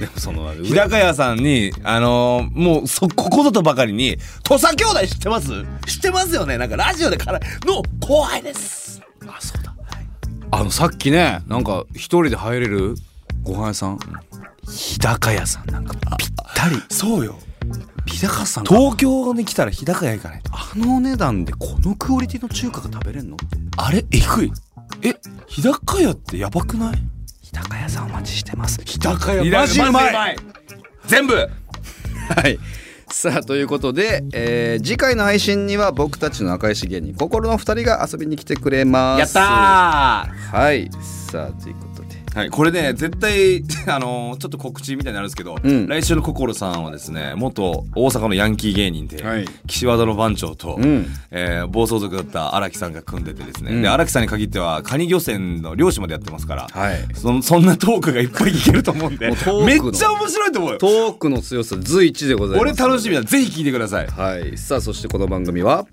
[0.00, 5.50] でもその上日高屋さんにあのーもうそここぞとばかりに「土佐兄弟知ってます？
[5.86, 6.58] 知ってますよね？
[6.58, 9.72] なんかラジオでからの後輩です」あそうだ、
[10.50, 12.96] あのさっきねなんか一人で入れる？
[13.44, 13.98] ご飯屋さん？
[14.66, 16.82] 日高屋さんなんかぴったり。
[16.90, 17.38] そうよ。
[18.06, 20.50] 日高屋さんが東京に来たら日高屋行かないと。
[20.52, 23.36] あのお値段でこのクオリティの中華が食べれんの
[23.76, 24.04] あれ？
[24.10, 24.52] えぐい？
[25.04, 25.14] え
[25.46, 26.96] 日高屋ってやばくない？
[27.42, 28.80] 日高屋さんお待ちしてます。
[28.84, 29.44] 日高屋。
[29.44, 30.34] マジうまい。
[30.34, 30.38] い
[31.06, 31.34] 全部。
[31.36, 32.58] はい。
[33.10, 39.20] さあということで、えー次回の配信には僕たちの仲良し芸人心の二人が遊びに来てくれます。
[39.20, 40.56] やったー。
[40.58, 40.90] はい。
[41.30, 41.93] さあということで
[42.34, 45.86] はい、これね絶対 あのーちょっと告知みたいになるんですけど、うん。
[45.86, 49.44] 来週の心さんはですね元大阪のヤンキー芸人で、はい。
[49.68, 51.06] 岸和田の番長と、うん。
[51.30, 53.82] えー暴走族だった荒木さんが組んでてですね、うん。
[53.82, 57.06] で荒木さんに限ってはカニ漁船の漁師までやってますから、はい。
[57.14, 60.78] そんそんなトークがいっぱい聞けると思うんでもうトーめクのっちゃ面白いと思うよ。
[60.78, 62.82] トークの強さ随一でございます。
[62.82, 63.22] 俺楽しみだ。
[63.22, 64.58] ぜひ聞いてください、はい。
[64.58, 65.86] さあそしてこの番組は？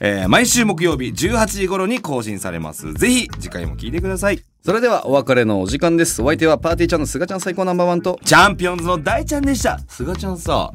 [0.00, 2.92] えー毎週木曜日18時頃に更新されます。
[2.94, 6.20] ぜひ次回も聞いてくださいそれではお別れのお時間です。
[6.20, 9.78] お相手はパーティーちゃんのすがちゃん最高ナンバーワンとチャンピオンズの大ちゃんでした。
[9.86, 10.72] すがちゃんさ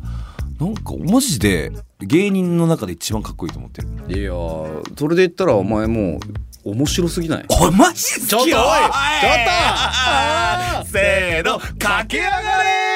[0.61, 3.89] なんかマジで芸人の中で一番かっこいいと思ってる。
[4.17, 6.21] いやーそれで言ったらお前も
[6.63, 7.45] う面白すぎない？
[7.49, 8.63] おいマジ好きよちょっとおいちょっ
[10.85, 10.87] と！
[10.87, 12.90] せーの駆け上がれ